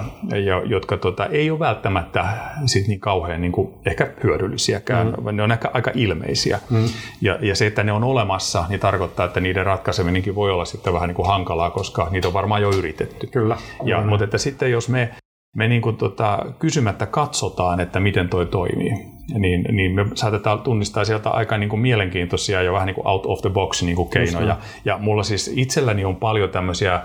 jotka 0.65 0.97
tota, 0.97 1.25
ei 1.25 1.51
ole 1.51 1.59
välttämättä 1.59 2.25
sit 2.65 2.87
niin 2.87 2.99
kauhean 2.99 3.41
niin 3.41 3.51
kuin 3.51 3.73
ehkä 3.85 4.07
hyödyllisiäkään, 4.23 5.07
mm. 5.07 5.23
vaan 5.23 5.35
ne 5.35 5.43
on 5.43 5.51
ehkä 5.51 5.69
aika 5.73 5.91
ilmeisiä. 5.93 6.59
Mm. 6.69 6.85
Ja, 7.21 7.37
ja 7.41 7.55
se, 7.55 7.67
että 7.67 7.83
ne 7.83 7.91
on 7.91 8.03
olemassa, 8.03 8.65
niin 8.69 8.79
tarkoittaa, 8.79 9.25
että 9.25 9.39
niiden 9.39 9.65
ratkaiseminenkin 9.65 10.35
voi 10.35 10.51
olla 10.51 10.65
sitten 10.65 10.93
vähän 10.93 11.07
niin 11.07 11.15
kuin 11.15 11.27
hankalaa, 11.27 11.69
koska 11.69 12.07
niitä 12.11 12.27
on 12.27 12.33
varmaan 12.33 12.61
jo 12.61 12.69
yritetty. 12.69 13.27
Kyllä. 13.27 13.57
Ja, 13.83 14.01
mutta 14.01 14.23
että 14.23 14.37
sitten 14.37 14.71
jos 14.71 14.89
me 14.89 15.09
me 15.55 15.67
niin 15.67 15.81
kuin 15.81 15.97
tota, 15.97 16.45
kysymättä 16.59 17.05
katsotaan, 17.05 17.79
että 17.79 17.99
miten 17.99 18.29
toi 18.29 18.45
toimii, 18.45 18.91
niin, 19.37 19.65
niin 19.71 19.95
me 19.95 20.05
saatetaan 20.13 20.59
tunnistaa 20.59 21.05
sieltä 21.05 21.29
aika 21.29 21.57
niin 21.57 21.69
kuin 21.69 21.79
mielenkiintoisia 21.79 22.61
ja 22.61 22.73
vähän 22.73 22.85
niin 22.85 22.95
kuin 22.95 23.07
out 23.07 23.25
of 23.25 23.41
the 23.41 23.49
box 23.49 23.83
niin 23.83 23.95
kuin 23.95 24.09
keinoja. 24.09 24.57
Ja 24.85 24.97
mulla 24.97 25.23
siis 25.23 25.53
itselläni 25.55 26.05
on 26.05 26.15
paljon 26.15 26.49
tämmöisiä 26.49 27.01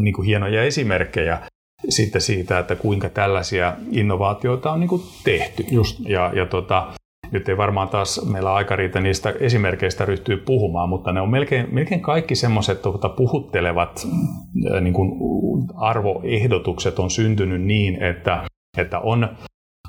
niin 0.00 0.14
kuin 0.14 0.26
hienoja 0.26 0.62
esimerkkejä 0.62 1.38
sitten 1.88 2.20
siitä, 2.20 2.58
että 2.58 2.76
kuinka 2.76 3.08
tällaisia 3.08 3.72
innovaatioita 3.92 4.72
on 4.72 4.80
niin 4.80 4.88
kuin 4.88 5.02
tehty. 5.24 5.64
Just. 5.70 6.00
Ja, 6.00 6.32
ja 6.34 6.46
tota, 6.46 6.86
nyt 7.30 7.48
ei 7.48 7.56
varmaan 7.56 7.88
taas 7.88 8.26
meillä 8.32 8.54
aika 8.54 8.76
riitä 8.76 9.00
niistä 9.00 9.34
esimerkkeistä 9.40 10.04
ryhtyä 10.04 10.36
puhumaan, 10.46 10.88
mutta 10.88 11.12
ne 11.12 11.20
on 11.20 11.30
melkein, 11.30 11.68
melkein 11.72 12.00
kaikki 12.00 12.34
semmoiset 12.34 12.82
tuota, 12.82 13.08
puhuttelevat 13.08 14.06
niin 14.80 14.94
kuin 14.94 15.12
arvoehdotukset 15.76 16.98
on 16.98 17.10
syntynyt 17.10 17.62
niin, 17.62 18.02
että, 18.02 18.44
että 18.78 18.98
on, 18.98 19.28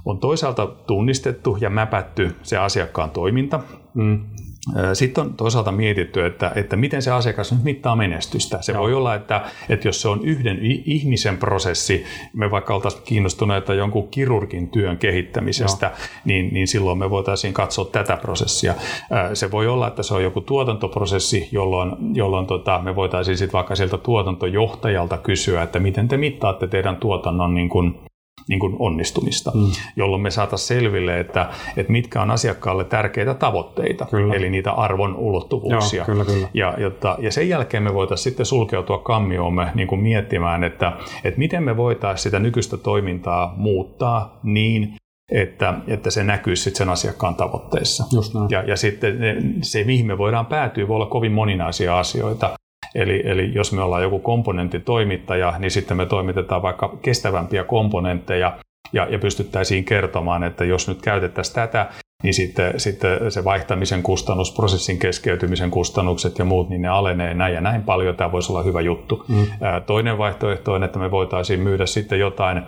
on 0.05 0.19
toisaalta 0.19 0.67
tunnistettu 0.67 1.57
ja 1.61 1.69
mäpätty 1.69 2.35
se 2.43 2.57
asiakkaan 2.57 3.09
toiminta, 3.09 3.59
mm. 3.93 4.19
Sitten 4.93 5.23
on 5.23 5.33
toisaalta 5.33 5.71
mietitty, 5.71 6.25
että, 6.25 6.51
että 6.55 6.75
miten 6.75 7.01
se 7.01 7.11
asiakas 7.11 7.51
nyt 7.51 7.63
mittaa 7.63 7.95
menestystä. 7.95 8.61
Se 8.61 8.71
Joo. 8.71 8.81
voi 8.81 8.93
olla, 8.93 9.15
että, 9.15 9.41
että 9.69 9.87
jos 9.87 10.01
se 10.01 10.07
on 10.07 10.19
yhden 10.23 10.59
ihmisen 10.85 11.37
prosessi, 11.37 12.03
me 12.33 12.51
vaikka 12.51 12.75
oltaisiin 12.75 13.03
kiinnostuneita 13.03 13.73
jonkun 13.73 14.07
kirurgin 14.07 14.69
työn 14.69 14.97
kehittämisestä, 14.97 15.91
niin, 16.25 16.53
niin 16.53 16.67
silloin 16.67 16.97
me 16.97 17.09
voitaisiin 17.09 17.53
katsoa 17.53 17.85
tätä 17.85 18.17
prosessia. 18.17 18.73
Se 19.33 19.51
voi 19.51 19.67
olla, 19.67 19.87
että 19.87 20.03
se 20.03 20.13
on 20.13 20.23
joku 20.23 20.41
tuotantoprosessi, 20.41 21.49
jolloin, 21.51 22.15
jolloin 22.15 22.47
tota, 22.47 22.79
me 22.83 22.95
voitaisiin 22.95 23.37
sitten 23.37 23.53
vaikka 23.53 23.75
sieltä 23.75 23.97
tuotantojohtajalta 23.97 25.17
kysyä, 25.17 25.63
että 25.63 25.79
miten 25.79 26.07
te 26.07 26.17
mittaatte 26.17 26.67
teidän 26.67 26.95
tuotannon 26.95 27.53
niin 27.53 27.69
kuin, 27.69 27.99
niin 28.47 28.59
kuin 28.59 28.75
onnistumista, 28.79 29.51
mm. 29.55 29.71
jolloin 29.95 30.21
me 30.21 30.31
saataisiin 30.31 30.67
selville, 30.67 31.19
että, 31.19 31.49
että 31.77 31.91
mitkä 31.91 32.21
on 32.21 32.31
asiakkaalle 32.31 32.83
tärkeitä 32.83 33.33
tavoitteita, 33.33 34.05
kyllä. 34.05 34.33
eli 34.33 34.49
niitä 34.49 34.71
arvon 34.71 35.15
ulottuvuuksia. 35.15 35.97
Joo, 35.97 36.05
kyllä, 36.05 36.25
kyllä. 36.25 36.47
Ja, 36.53 36.73
jotta, 36.77 37.17
ja 37.19 37.31
sen 37.31 37.49
jälkeen 37.49 37.83
me 37.83 37.93
voitaisiin 37.93 38.23
sitten 38.23 38.45
sulkeutua 38.45 38.97
kammioomme 38.97 39.71
niin 39.75 39.87
kuin 39.87 40.01
miettimään, 40.01 40.63
että, 40.63 40.93
että 41.23 41.39
miten 41.39 41.63
me 41.63 41.77
voitaisiin 41.77 42.23
sitä 42.23 42.39
nykyistä 42.39 42.77
toimintaa 42.77 43.53
muuttaa 43.57 44.39
niin, 44.43 44.95
että, 45.31 45.73
että 45.87 46.11
se 46.11 46.23
näkyisi 46.23 46.63
sitten 46.63 46.77
sen 46.77 46.89
asiakkaan 46.89 47.35
tavoitteissa. 47.35 48.03
Just 48.13 48.33
näin. 48.33 48.47
Ja, 48.49 48.63
ja 48.63 48.75
sitten 48.75 49.17
se, 49.61 49.83
mihin 49.83 50.05
me 50.05 50.17
voidaan 50.17 50.45
päätyä, 50.45 50.87
voi 50.87 50.95
olla 50.95 51.05
kovin 51.05 51.31
moninaisia 51.31 51.99
asioita. 51.99 52.58
Eli, 52.95 53.21
eli 53.25 53.53
jos 53.53 53.73
me 53.73 53.81
ollaan 53.81 54.03
joku 54.03 54.19
komponenttitoimittaja, 54.19 55.53
niin 55.59 55.71
sitten 55.71 55.97
me 55.97 56.05
toimitetaan 56.05 56.61
vaikka 56.61 56.97
kestävämpiä 57.01 57.63
komponentteja 57.63 58.57
ja, 58.93 59.07
ja 59.09 59.19
pystyttäisiin 59.19 59.85
kertomaan, 59.85 60.43
että 60.43 60.65
jos 60.65 60.87
nyt 60.87 61.01
käytettäisiin 61.01 61.55
tätä, 61.55 61.89
niin 62.23 62.33
sitten, 62.33 62.79
sitten 62.79 63.31
se 63.31 63.43
vaihtamisen 63.43 64.03
kustannus, 64.03 64.51
prosessin 64.51 64.99
keskeytymisen 64.99 65.71
kustannukset 65.71 66.39
ja 66.39 66.45
muut, 66.45 66.69
niin 66.69 66.81
ne 66.81 66.87
alenee 66.87 67.33
näin 67.33 67.53
ja 67.53 67.61
näin 67.61 67.83
paljon. 67.83 68.15
Tämä 68.15 68.31
voisi 68.31 68.51
olla 68.51 68.63
hyvä 68.63 68.81
juttu. 68.81 69.25
Mm. 69.27 69.45
Toinen 69.85 70.17
vaihtoehto 70.17 70.73
on, 70.73 70.83
että 70.83 70.99
me 70.99 71.11
voitaisiin 71.11 71.59
myydä 71.59 71.85
sitten 71.85 72.19
jotain 72.19 72.63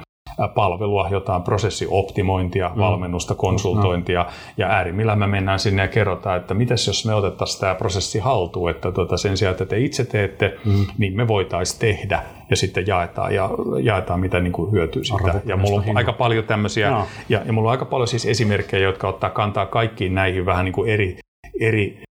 palvelua, 0.56 1.08
jotain 1.12 1.44
prosessioptimointia, 1.44 2.70
mm. 2.70 2.82
valmennusta, 2.82 3.36
konsultointia, 3.36 4.24
mm. 4.24 4.30
ja 4.58 4.68
äärimmillään 4.68 5.20
me 5.20 5.28
mennään 5.28 5.60
sinne 5.60 5.82
ja 5.82 5.88
kerrotaan, 5.88 6.38
että 6.38 6.54
mitäs 6.54 6.88
jos 6.88 7.06
me 7.06 7.14
otettaisiin 7.14 7.62
tämä 7.62 7.76
prosessi 7.76 8.20
haltuun, 8.20 8.70
että 8.70 8.92
tuota, 8.92 9.18
sen 9.18 9.38
sijaan, 9.38 9.52
että 9.52 9.66
te 9.66 9.80
itse 9.80 10.06
teette, 10.06 10.58
mm. 10.66 10.86
niin 10.98 11.16
me 11.16 11.28
voitaisiin 11.28 11.80
tehdä, 11.80 12.24
ja 12.50 12.56
sitten 12.56 12.88
jaetaan, 12.88 13.36
ja 13.36 13.50
jaetaan 13.84 14.20
mitä 14.20 14.40
niin 14.40 14.54
kuin 14.54 14.72
hyötyy 14.72 15.04
siitä. 15.04 15.42
Ja 15.46 15.58
mulla 15.58 15.78
on 15.78 15.84
hinta. 15.84 15.98
aika 15.98 16.14
paljon 16.14 16.44
tämmöisiä, 16.44 16.92
no. 16.92 17.08
ja, 17.30 17.42
ja 17.46 17.54
mulla 17.54 17.70
on 17.70 17.72
aika 17.72 17.86
paljon 17.86 18.08
siis 18.08 18.26
esimerkkejä, 18.26 18.84
jotka 18.84 19.08
ottaa 19.08 19.30
kantaa 19.30 19.66
kaikkiin 19.66 20.16
näihin 20.16 20.46
vähän 20.46 20.66
niin 20.66 20.74
kuin 20.74 20.90
eri, 20.90 21.18
eri 21.60 22.04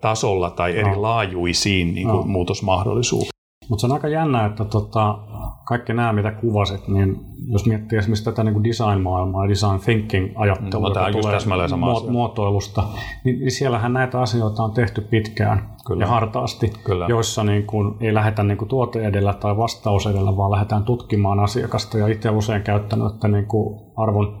tasolla 0.00 0.50
tai 0.50 0.78
eri 0.78 0.90
no. 0.90 1.02
laajuisiin 1.02 1.94
niin 1.94 2.06
kuin 2.06 2.20
no. 2.20 2.26
muutosmahdollisuuksiin. 2.26 3.39
Mutta 3.70 3.80
se 3.80 3.86
on 3.86 3.92
aika 3.92 4.08
jännä, 4.08 4.46
että 4.46 4.64
tota, 4.64 5.18
kaikki 5.64 5.92
nämä, 5.92 6.12
mitä 6.12 6.30
kuvasit, 6.30 6.88
niin 6.88 7.20
jos 7.46 7.66
miettii 7.66 7.98
esimerkiksi 7.98 8.24
tätä 8.24 8.44
niin 8.44 8.64
design-maailmaa, 8.64 9.48
design 9.48 9.80
thinking-ajattelua, 9.84 10.88
joka 10.88 11.10
tulee 11.10 11.66
muot- 11.66 12.10
muotoilusta, 12.10 12.82
niin, 13.24 13.50
siellähän 13.50 13.92
näitä 13.92 14.20
asioita 14.20 14.62
on 14.62 14.72
tehty 14.72 15.00
pitkään 15.00 15.74
Kyllä. 15.86 16.04
ja 16.04 16.08
hartaasti, 16.08 16.72
Kyllä. 16.84 17.06
joissa 17.08 17.44
niin 17.44 17.66
kuin, 17.66 17.94
ei 18.00 18.14
lähdetä 18.14 18.42
niin 18.42 18.58
kuin 18.58 18.68
tuote 18.68 19.06
edellä 19.06 19.34
tai 19.34 19.56
vastaus 19.56 20.06
edellä, 20.06 20.36
vaan 20.36 20.50
lähdetään 20.50 20.84
tutkimaan 20.84 21.40
asiakasta. 21.40 21.98
Ja 21.98 22.06
itse 22.06 22.30
usein 22.30 22.62
käyttänyt, 22.62 23.14
että 23.14 23.28
niin 23.28 23.46
kuin 23.46 23.80
arvon 23.96 24.40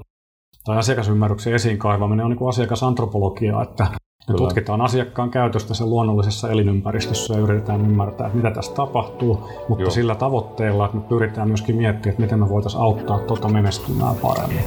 tai 0.64 0.78
asiakasymmärryksen 0.78 1.54
esiin 1.54 1.78
kaivaminen 1.78 2.24
on 2.24 2.30
niin 2.30 2.38
kuin 2.38 2.48
asiakasantropologiaa, 2.48 3.62
että 3.62 3.86
Kyllä. 4.32 4.48
tutkitaan 4.48 4.80
asiakkaan 4.80 5.30
käytöstä 5.30 5.74
sen 5.74 5.90
luonnollisessa 5.90 6.50
elinympäristössä 6.50 7.34
ja 7.34 7.40
yritetään 7.40 7.80
ymmärtää, 7.80 8.26
että 8.26 8.36
mitä 8.36 8.50
tässä 8.50 8.72
tapahtuu, 8.72 9.48
mutta 9.68 9.82
Joo. 9.82 9.90
sillä 9.90 10.14
tavoitteella, 10.14 10.84
että 10.84 10.96
me 10.96 11.02
pyritään 11.02 11.48
myöskin 11.48 11.76
miettimään, 11.76 12.12
että 12.12 12.22
miten 12.22 12.38
me 12.38 12.48
voitaisiin 12.48 12.82
auttaa 12.82 13.18
tuota 13.18 13.48
menestymään 13.48 14.16
paremmin. 14.16 14.64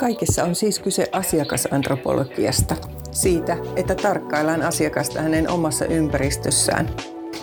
Kaikessa 0.00 0.44
on 0.44 0.54
siis 0.54 0.78
kyse 0.78 1.08
asiakasantropologiasta, 1.12 2.76
siitä, 3.10 3.56
että 3.76 3.94
tarkkaillaan 3.94 4.62
asiakasta 4.62 5.20
hänen 5.20 5.50
omassa 5.50 5.84
ympäristössään 5.84 6.88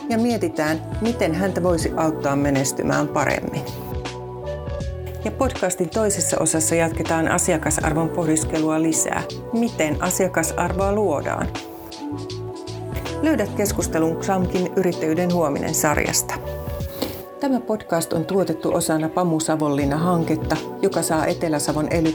ja 0.09 0.17
mietitään, 0.17 0.81
miten 1.01 1.33
häntä 1.35 1.63
voisi 1.63 1.93
auttaa 1.97 2.35
menestymään 2.35 3.07
paremmin. 3.07 3.61
Ja 5.25 5.31
podcastin 5.31 5.89
toisessa 5.89 6.37
osassa 6.39 6.75
jatketaan 6.75 7.27
asiakasarvon 7.27 8.09
pohdiskelua 8.09 8.81
lisää. 8.81 9.23
Miten 9.53 10.03
asiakasarvoa 10.03 10.93
luodaan? 10.93 11.47
Löydät 13.21 13.49
keskustelun 13.49 14.17
XAMKin 14.17 14.73
yrittäjyyden 14.75 15.33
huominen 15.33 15.75
sarjasta. 15.75 16.33
Tämä 17.39 17.59
podcast 17.59 18.13
on 18.13 18.25
tuotettu 18.25 18.73
osana 18.73 19.09
Pamu 19.09 19.39
Savonlinna-hanketta, 19.39 20.57
joka 20.81 21.01
saa 21.01 21.25
Etelä-Savon 21.25 21.87
ely 21.91 22.13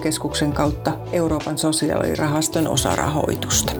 kautta 0.54 0.92
Euroopan 1.12 1.58
sosiaalirahaston 1.58 2.68
osarahoitusta. 2.68 3.72